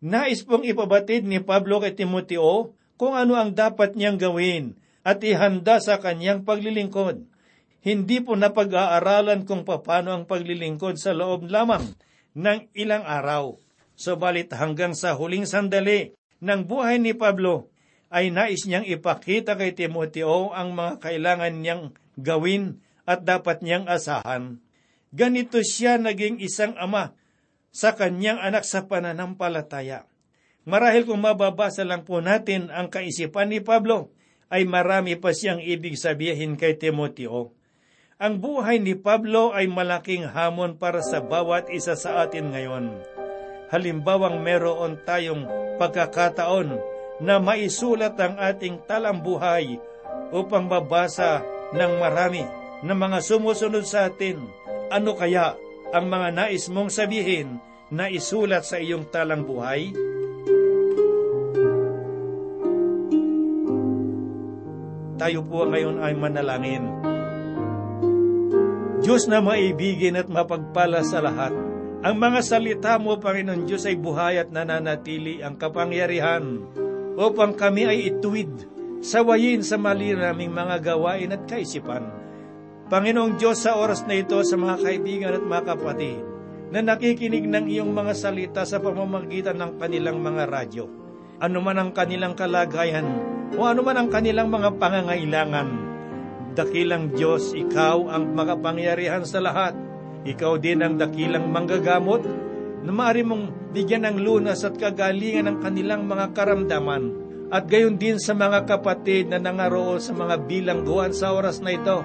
Nais 0.03 0.43
pong 0.43 0.67
ipabatid 0.67 1.23
ni 1.23 1.39
Pablo 1.39 1.79
kay 1.79 1.95
Timoteo 1.95 2.75
kung 2.99 3.15
ano 3.15 3.39
ang 3.39 3.55
dapat 3.55 3.95
niyang 3.95 4.19
gawin 4.19 4.75
at 4.99 5.23
ihanda 5.23 5.79
sa 5.79 5.95
kanyang 6.03 6.43
paglilingkod. 6.43 7.23
Hindi 7.79 8.19
po 8.19 8.35
napag-aaralan 8.35 9.47
kung 9.47 9.63
paano 9.63 10.11
ang 10.11 10.27
paglilingkod 10.27 10.99
sa 10.99 11.15
loob 11.15 11.47
lamang 11.47 11.95
ng 12.35 12.67
ilang 12.75 13.07
araw. 13.07 13.55
Subalit 13.95 14.51
hanggang 14.51 14.91
sa 14.91 15.15
huling 15.15 15.47
sandali 15.47 16.11
ng 16.43 16.67
buhay 16.67 16.99
ni 16.99 17.15
Pablo, 17.15 17.71
ay 18.11 18.27
nais 18.27 18.67
niyang 18.67 18.83
ipakita 18.83 19.55
kay 19.55 19.71
Timoteo 19.71 20.51
ang 20.51 20.75
mga 20.75 20.99
kailangan 20.99 21.63
niyang 21.63 21.83
gawin 22.19 22.83
at 23.07 23.23
dapat 23.23 23.63
niyang 23.63 23.87
asahan. 23.87 24.59
Ganito 25.15 25.63
siya 25.63 25.95
naging 25.95 26.43
isang 26.43 26.75
ama 26.75 27.15
sa 27.73 27.97
kanyang 27.97 28.37
anak 28.37 28.63
sa 28.63 28.85
pananampalataya. 28.85 30.05
Marahil 30.63 31.03
kung 31.03 31.19
mababasa 31.19 31.83
lang 31.83 32.05
po 32.05 32.21
natin 32.23 32.71
ang 32.71 32.87
kaisipan 32.87 33.51
ni 33.51 33.59
Pablo, 33.59 34.13
ay 34.53 34.69
marami 34.69 35.17
pa 35.17 35.33
siyang 35.33 35.59
ibig 35.59 35.97
sabihin 35.97 36.53
kay 36.55 36.77
Timoteo. 36.77 37.51
Ang 38.21 38.39
buhay 38.39 38.77
ni 38.77 38.93
Pablo 38.93 39.51
ay 39.51 39.65
malaking 39.65 40.29
hamon 40.29 40.77
para 40.77 41.01
sa 41.01 41.19
bawat 41.19 41.67
isa 41.73 41.97
sa 41.97 42.23
atin 42.23 42.53
ngayon. 42.53 42.93
Halimbawang 43.73 44.39
meron 44.45 45.01
tayong 45.01 45.49
pagkakataon 45.81 46.77
na 47.19 47.41
maisulat 47.41 48.13
ang 48.21 48.37
ating 48.37 48.85
talambuhay 48.85 49.81
upang 50.29 50.69
mabasa 50.69 51.41
ng 51.73 51.93
marami 51.97 52.45
na 52.85 52.93
mga 52.93 53.19
sumusunod 53.25 53.83
sa 53.89 54.13
atin. 54.13 54.37
Ano 54.93 55.17
kaya 55.17 55.57
ang 55.93 56.09
mga 56.09 56.29
nais 56.33 56.65
mong 56.73 56.89
sabihin 56.89 57.61
na 57.93 58.09
isulat 58.09 58.65
sa 58.65 58.81
iyong 58.81 59.05
talang 59.13 59.45
buhay? 59.45 59.93
Tayo 65.21 65.45
po 65.45 65.69
ngayon 65.69 66.01
ay 66.01 66.13
manalangin. 66.17 66.85
Diyos 69.05 69.29
na 69.29 69.37
maibigin 69.37 70.17
at 70.17 70.25
mapagpala 70.25 71.05
sa 71.05 71.21
lahat, 71.21 71.53
ang 72.03 72.15
mga 72.19 72.41
salita 72.41 72.97
mo, 72.97 73.21
Panginoon 73.21 73.69
Diyos, 73.69 73.85
ay 73.85 73.95
buhay 73.95 74.41
at 74.41 74.49
nananatili 74.49 75.45
ang 75.45 75.55
kapangyarihan 75.55 76.65
upang 77.15 77.53
kami 77.53 77.85
ay 77.85 77.99
ituwid, 78.11 78.49
sawayin 79.05 79.61
sa 79.61 79.77
mali 79.77 80.11
naming 80.11 80.51
mga 80.51 80.81
gawain 80.81 81.31
at 81.31 81.45
kaisipan. 81.45 82.22
Panginoong 82.91 83.39
Diyos, 83.39 83.63
sa 83.63 83.79
oras 83.79 84.03
na 84.03 84.19
ito 84.19 84.35
sa 84.43 84.59
mga 84.59 84.75
kaibigan 84.83 85.35
at 85.39 85.43
mga 85.43 85.63
kapatid, 85.71 86.19
na 86.67 86.83
nakikinig 86.83 87.47
ng 87.47 87.71
iyong 87.71 87.95
mga 87.95 88.11
salita 88.11 88.61
sa 88.67 88.83
pamamagitan 88.83 89.55
ng 89.55 89.79
kanilang 89.79 90.19
mga 90.19 90.43
radyo. 90.51 90.85
Ano 91.39 91.63
man 91.63 91.79
ang 91.79 91.91
kanilang 91.95 92.35
kalagayan, 92.35 93.07
o 93.55 93.63
ano 93.63 93.87
man 93.87 93.95
ang 93.95 94.09
kanilang 94.11 94.51
mga 94.51 94.75
pangangailangan, 94.75 95.69
dakilang 96.59 97.15
Diyos, 97.15 97.55
ikaw 97.55 98.11
ang 98.11 98.35
makapangyarihan 98.35 99.23
sa 99.23 99.39
lahat. 99.39 99.73
Ikaw 100.23 100.59
din 100.59 100.83
ang 100.83 100.95
dakilang 100.99 101.51
manggagamot 101.51 102.23
na 102.83 102.91
maaari 102.91 103.23
mong 103.23 103.75
bigyan 103.75 104.07
ng 104.07 104.17
lunas 104.23 104.63
at 104.63 104.75
kagalingan 104.75 105.47
ng 105.51 105.57
kanilang 105.59 106.03
mga 106.07 106.31
karamdaman 106.35 107.22
at 107.53 107.69
gayon 107.69 108.01
din 108.01 108.17
sa 108.17 108.33
mga 108.33 108.65
kapatid 108.65 109.29
na 109.29 109.37
nangaroon 109.37 110.01
sa 110.01 110.09
mga 110.09 110.49
bilangguan 110.49 111.13
sa 111.13 111.37
oras 111.37 111.61
na 111.61 111.77
ito, 111.77 112.01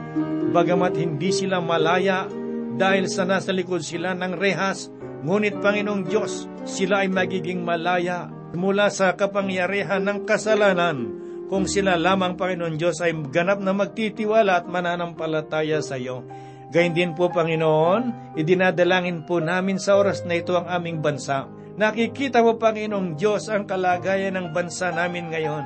bagamat 0.52 1.00
hindi 1.00 1.32
sila 1.32 1.64
malaya 1.64 2.28
dahil 2.76 3.08
sa 3.08 3.24
nasa 3.24 3.48
likod 3.56 3.80
sila 3.80 4.12
ng 4.12 4.37
rehas, 4.37 4.92
ngunit 5.24 5.56
Panginoong 5.64 6.04
Diyos, 6.04 6.44
sila 6.68 7.00
ay 7.00 7.08
magiging 7.08 7.64
malaya 7.64 8.28
mula 8.52 8.92
sa 8.92 9.16
kapangyarihan 9.16 10.04
ng 10.04 10.28
kasalanan 10.28 11.16
kung 11.48 11.64
sila 11.64 11.96
lamang 11.96 12.37
Panginoon 12.37 12.76
Diyos 12.76 13.00
ay 13.00 13.16
ganap 13.32 13.64
na 13.64 13.72
magtitiwala 13.72 14.61
at 14.61 14.68
mananampalataya 14.68 15.80
sa 15.80 15.96
iyo. 15.96 16.28
Gayun 16.68 16.92
din 16.92 17.16
po, 17.16 17.32
Panginoon, 17.32 18.37
idinadalangin 18.37 19.24
po 19.24 19.40
namin 19.40 19.80
sa 19.80 19.96
oras 19.96 20.28
na 20.28 20.37
ito 20.37 20.52
ang 20.52 20.68
aming 20.68 21.00
bansa. 21.00 21.48
Nakikita 21.78 22.42
mo, 22.42 22.58
Panginoong 22.58 23.14
Diyos, 23.14 23.46
ang 23.46 23.62
kalagayan 23.62 24.34
ng 24.34 24.50
bansa 24.50 24.90
namin 24.90 25.30
ngayon. 25.30 25.62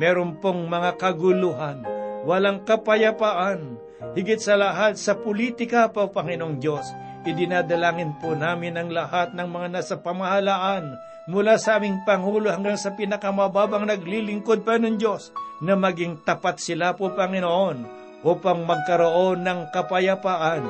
Meron 0.00 0.40
pong 0.40 0.64
mga 0.64 0.96
kaguluhan, 0.96 1.84
walang 2.24 2.64
kapayapaan, 2.64 3.76
higit 4.16 4.40
sa 4.40 4.56
lahat 4.56 4.96
sa 4.96 5.12
politika 5.12 5.92
po, 5.92 6.08
Panginoong 6.08 6.56
Diyos. 6.56 6.88
Idinadalangin 7.28 8.16
po 8.16 8.32
namin 8.32 8.80
ang 8.80 8.88
lahat 8.96 9.36
ng 9.36 9.44
mga 9.44 9.68
nasa 9.76 10.00
pamahalaan, 10.00 10.96
mula 11.28 11.60
sa 11.60 11.76
aming 11.76 12.00
Pangulo 12.08 12.48
hanggang 12.48 12.80
sa 12.80 12.96
pinakamababang 12.96 13.84
naglilingkod 13.84 14.64
pa 14.64 14.80
ng 14.80 14.96
Diyos, 14.96 15.36
na 15.60 15.76
maging 15.76 16.24
tapat 16.24 16.64
sila 16.64 16.96
po, 16.96 17.12
Panginoon, 17.12 17.84
upang 18.24 18.64
magkaroon 18.64 19.44
ng 19.44 19.68
kapayapaan 19.68 20.64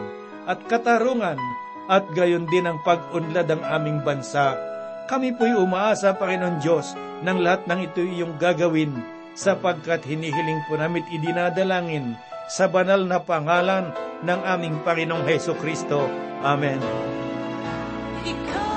at 0.51 0.59
katarungan 0.67 1.39
at 1.87 2.03
gayon 2.19 2.51
din 2.51 2.67
ang 2.67 2.83
pag-unlad 2.83 3.47
ng 3.47 3.63
aming 3.63 4.03
bansa. 4.03 4.72
Kami 5.13 5.37
po'y 5.37 5.53
umaasa, 5.53 6.17
Panginoon 6.17 6.57
Diyos, 6.65 6.97
ng 7.21 7.45
lahat 7.45 7.69
ng 7.69 7.85
ito 7.85 8.01
iyong 8.01 8.41
gagawin 8.41 8.97
sapagkat 9.37 10.09
hinihiling 10.09 10.65
po 10.65 10.81
namin 10.81 11.05
idinadalangin 11.13 12.17
sa 12.49 12.65
banal 12.65 13.05
na 13.05 13.21
pangalan 13.21 13.93
ng 14.25 14.41
aming 14.41 14.81
Panginoong 14.81 15.29
Heso 15.29 15.53
Kristo. 15.61 16.09
Amen. 16.41 16.81
Ikaw 18.25 18.72